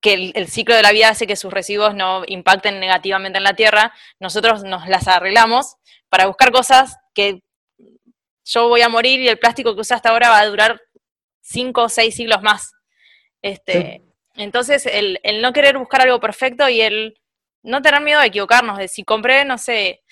[0.00, 3.54] que el, ciclo de la vida hace que sus residuos no impacten negativamente en la
[3.54, 3.92] Tierra.
[4.20, 5.76] Nosotros nos las arreglamos
[6.08, 7.42] para buscar cosas que
[8.44, 10.80] yo voy a morir y el plástico que usa hasta ahora va a durar
[11.40, 12.72] cinco o seis siglos más.
[13.42, 14.02] Este,
[14.36, 17.20] Entonces, el, el, no querer buscar algo perfecto y el
[17.62, 20.02] no tener miedo de equivocarnos, de si compré, no sé,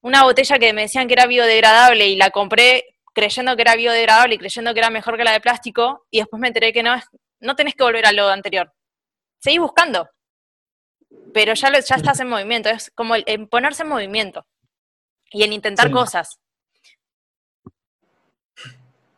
[0.00, 4.34] una botella que me decían que era biodegradable y la compré creyendo que era biodegradable
[4.34, 6.94] y creyendo que era mejor que la de plástico, y después me enteré que no,
[7.40, 8.72] no tenés que volver a lo anterior.
[9.38, 10.08] Seguís buscando,
[11.32, 14.46] pero ya, lo, ya estás en movimiento, es como el, ponerse en movimiento
[15.30, 16.38] y en intentar cosas.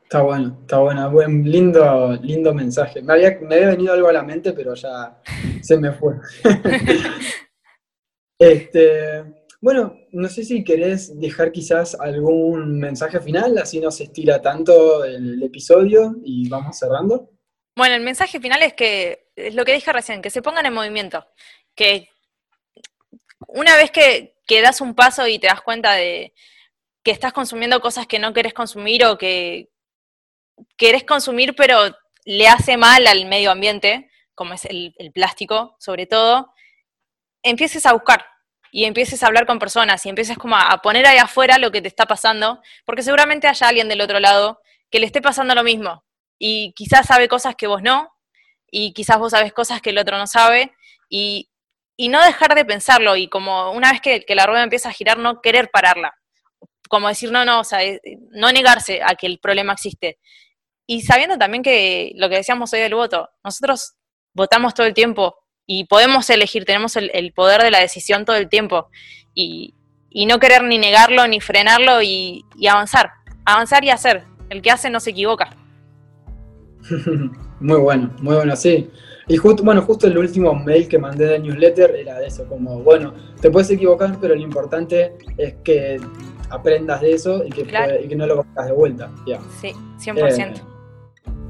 [0.02, 1.10] Está bueno, está bueno.
[1.10, 3.02] Buen, lindo, lindo mensaje.
[3.02, 5.20] Me había, me había venido algo a la mente, pero ya
[5.60, 6.14] se me fue.
[8.38, 9.22] este,
[9.60, 15.04] bueno, no sé si querés dejar quizás algún mensaje final, así no se estira tanto
[15.04, 17.30] el episodio y vamos cerrando.
[17.76, 20.74] Bueno, el mensaje final es que, es lo que dije recién, que se pongan en
[20.74, 21.26] movimiento,
[21.74, 22.10] que
[23.46, 26.34] una vez que, que das un paso y te das cuenta de
[27.02, 29.70] que estás consumiendo cosas que no querés consumir o que
[30.76, 36.06] querés consumir pero le hace mal al medio ambiente, como es el, el plástico sobre
[36.06, 36.52] todo,
[37.42, 38.26] empieces a buscar,
[38.70, 41.82] y empieces a hablar con personas y empieces como a, poner ahí afuera lo que
[41.82, 44.60] te está pasando, porque seguramente haya alguien del otro lado
[44.90, 46.04] que le esté pasando lo mismo
[46.38, 48.14] y quizás sabe cosas que vos no
[48.70, 50.72] y quizás vos sabes cosas que el otro no sabe
[51.08, 51.50] y,
[52.10, 55.40] no dejar de pensarlo y como una vez que, la rueda empieza a girar no
[55.40, 56.14] querer pararla,
[56.88, 58.00] como decir no, no, o sea, eh,
[58.30, 60.18] no negarse a que el problema existe.
[60.86, 63.94] Y sabiendo también que lo que decíamos hoy del voto, nosotros
[64.32, 68.48] votamos todo el tiempo y podemos elegir, tenemos el, poder de la decisión todo el
[68.48, 68.88] tiempo
[69.34, 69.74] y,
[70.26, 73.10] no querer ni negarlo ni frenarlo y, avanzar,
[73.44, 74.24] avanzar y hacer.
[74.50, 75.50] El que hace no se equivoca.
[77.60, 78.90] muy bueno, muy bueno, sí.
[79.26, 82.80] Y justo, bueno, justo el último mail que mandé de newsletter era de eso, como,
[82.80, 86.00] bueno, te puedes equivocar, pero lo importante es que
[86.48, 87.62] aprendas de eso y que,
[88.02, 89.10] y que no lo hagas de vuelta.
[89.60, 90.62] Sí, 100%.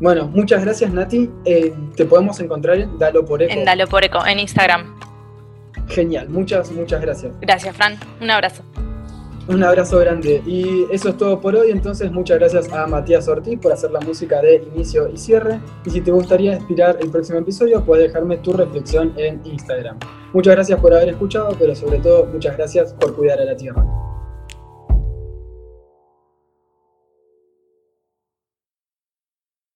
[0.01, 1.31] Bueno, muchas gracias Nati.
[1.45, 3.53] Eh, te podemos encontrar en Dalo por Eco.
[3.53, 4.99] En Dalo por Eco, en Instagram.
[5.89, 7.33] Genial, muchas, muchas gracias.
[7.41, 7.99] Gracias, Fran.
[8.21, 8.63] Un abrazo.
[9.49, 10.42] Un abrazo grande.
[10.46, 11.70] Y eso es todo por hoy.
[11.70, 15.61] Entonces, muchas gracias a Matías Ortiz por hacer la música de inicio y cierre.
[15.86, 19.99] Y si te gustaría inspirar el próximo episodio, puedes dejarme tu reflexión en Instagram.
[20.34, 23.86] Muchas gracias por haber escuchado, pero sobre todo, muchas gracias por cuidar a la tierra.